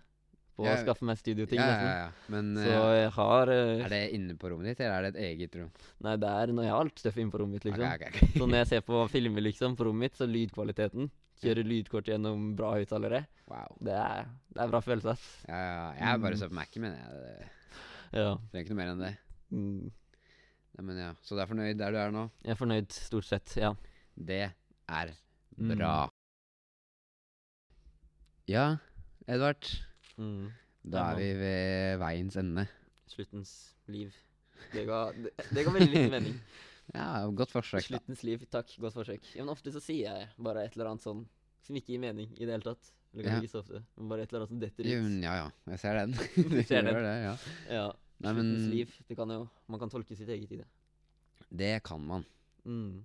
[0.57, 2.11] på å skaffe meg studioting, Ja, ja, ja.
[2.33, 5.11] Men Så eh, jeg har uh, er det inne på rommet ditt, eller er det
[5.21, 5.69] et eget rom?
[6.01, 7.85] Nei, det er når jeg har alt støffet inne på rommet mitt, liksom.
[7.85, 8.39] Ok, ok, ok.
[8.41, 11.11] Så når jeg ser på filmer liksom på rommet mitt, så lydkvaliteten
[11.43, 13.19] Kjører lydkort gjennom bra høyttalere.
[13.53, 13.75] Wow.
[13.85, 15.27] Det er, det er bra følelse, ass.
[15.45, 16.41] Ja, ja, jeg er bare Mm.
[16.41, 17.51] så på Mac-en, men jeg
[18.17, 18.31] Ja.
[18.49, 19.11] trenger ikke noe mer enn det.
[19.53, 19.91] Mm.
[20.79, 21.11] Nei, men ja.
[21.21, 22.25] Så du er fornøyd der du er nå?
[22.41, 23.75] Jeg er fornøyd stort sett, ja.
[24.17, 24.41] Det
[24.89, 25.13] er.
[25.57, 25.95] Bra.
[28.47, 28.67] Ja,
[29.27, 29.67] Edvard.
[30.21, 30.51] Mm.
[30.87, 32.67] Da er vi ved veiens ende.
[33.11, 33.53] Sluttens
[33.91, 34.15] liv.
[34.73, 36.41] Det ga, det, det ga veldig liten mening.
[36.95, 37.87] Ja, godt forsøk, da.
[37.89, 38.69] Sluttens liv, takk.
[38.79, 39.25] Godt forsøk.
[39.35, 41.25] Ja, men ofte så sier jeg bare et eller annet sånn
[41.67, 42.93] som ikke gir mening i det hele tatt.
[43.11, 43.43] Eller kanskje Ja.
[43.43, 45.17] ikke så ofte, men bare et eller annet som detter ut.
[45.27, 45.49] ja, ja.
[45.73, 46.15] Jeg ser den.
[46.55, 47.01] Du ser den.
[47.03, 47.33] det, ja.
[47.75, 47.89] Ja.
[48.23, 48.95] Nei, Sluttens men liv.
[49.11, 50.69] Det kan jo Man kan tolke sitt eget i det.
[51.51, 52.25] det kan man.
[52.65, 53.03] Mm.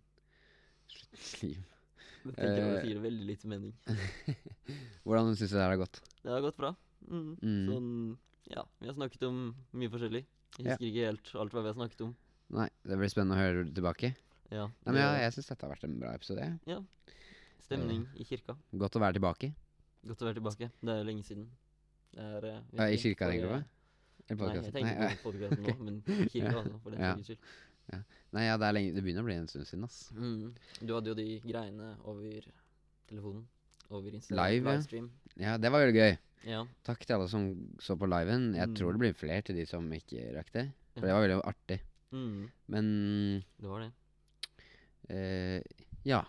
[1.42, 1.58] Liv.
[2.26, 2.74] Det tenker jeg Eh.
[2.76, 3.74] bare gir veldig lite mening.
[5.06, 6.02] Hvordan syns du det her har gått?
[6.22, 6.74] Det har gått bra.
[7.08, 7.32] Mm.
[7.42, 7.64] Mm.
[7.72, 8.18] Sånn
[8.52, 9.38] Ja, vi har snakket om
[9.80, 10.26] mye forskjellig.
[10.58, 10.72] Jeg Ja.
[10.76, 12.16] husker ikke helt alt hva vi har snakket om.
[12.52, 14.16] Nei, det blir spennende å høre tilbake.
[14.52, 14.66] Ja.
[14.68, 16.60] Nei, men ja, jeg syns dette har vært en bra episode.
[16.68, 16.80] Ja.
[17.64, 18.58] Stemning i kirka.
[18.76, 19.54] Godt å være tilbake.
[20.06, 20.72] Godt å være tilbake.
[20.82, 21.48] Det er lenge siden.
[22.12, 23.64] Det er uh, I kirka, tenker du på?
[24.32, 26.60] Eller Nei, jeg tenker på podkasten nå, men kirka, Ja.
[26.60, 27.16] altså, for den Ja.
[27.16, 27.38] saks skyld.
[28.32, 29.98] Nei, ja, det, er lenge, det begynner å bli en stund siden, ass.
[30.16, 30.54] Mm.
[30.88, 32.46] Du hadde jo de greiene over
[33.10, 33.46] telefonen.
[33.92, 34.40] Over Instagram.
[34.46, 35.10] Live, livestream.
[35.36, 36.14] Ja, det var veldig gøy.
[36.48, 36.62] Ja.
[36.88, 37.50] Takk til alle som
[37.84, 38.54] så på liven.
[38.56, 38.94] Jeg tror Mm.
[38.96, 40.64] det blir flere til de som ikke rakk det.
[40.96, 41.80] For det var veldig artig.
[42.12, 42.50] Mm.
[42.68, 42.86] Men
[43.60, 43.92] Det var det.
[45.10, 45.62] eh,
[46.06, 46.22] ja.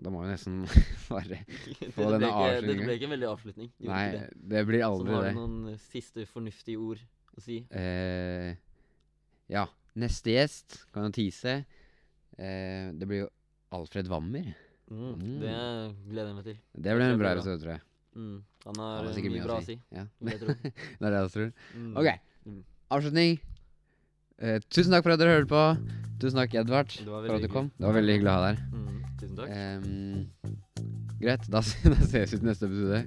[0.00, 0.62] Da må vi nesten
[1.12, 1.42] bare
[1.94, 2.64] Få denne avslutningen.
[2.64, 3.70] det ble ikke en veldig avslutning.
[3.76, 4.22] Gjorde Nei, det.
[4.54, 7.02] det blir det Så har du noen siste fornuftige ord
[7.36, 7.58] å si.
[7.70, 8.54] Eh,
[9.52, 9.66] ja.
[9.98, 11.60] Neste gjest, kan jo tease.
[12.38, 13.30] Eh, det blir jo
[13.74, 14.52] Alfred Wammer.
[14.90, 15.14] Mm.
[15.14, 15.38] Mm.
[15.42, 15.54] Det
[16.10, 16.58] gleder jeg meg til.
[16.74, 17.82] Det blir en bra episode, tror jeg.
[18.14, 18.38] Mm.
[18.66, 19.76] Han har Han mye bra å si.
[19.94, 20.04] Ja.
[20.20, 21.52] Det, er det jeg tror.
[21.74, 21.92] Mm.
[21.96, 22.08] Ok,
[22.46, 22.60] mm.
[22.96, 23.40] avslutning.
[24.40, 25.64] Eh, tusen takk for at dere hørte på.
[26.20, 27.70] Tusen takk, Edvard, for at du kom.
[27.76, 28.62] Det var veldig hyggelig å ha deg her.
[28.72, 29.48] Mm, tusen takk.
[29.56, 30.28] Um,
[31.20, 31.60] greit, da,
[31.94, 33.00] da ses vi til neste episode.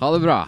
[0.00, 0.40] Ha det bra.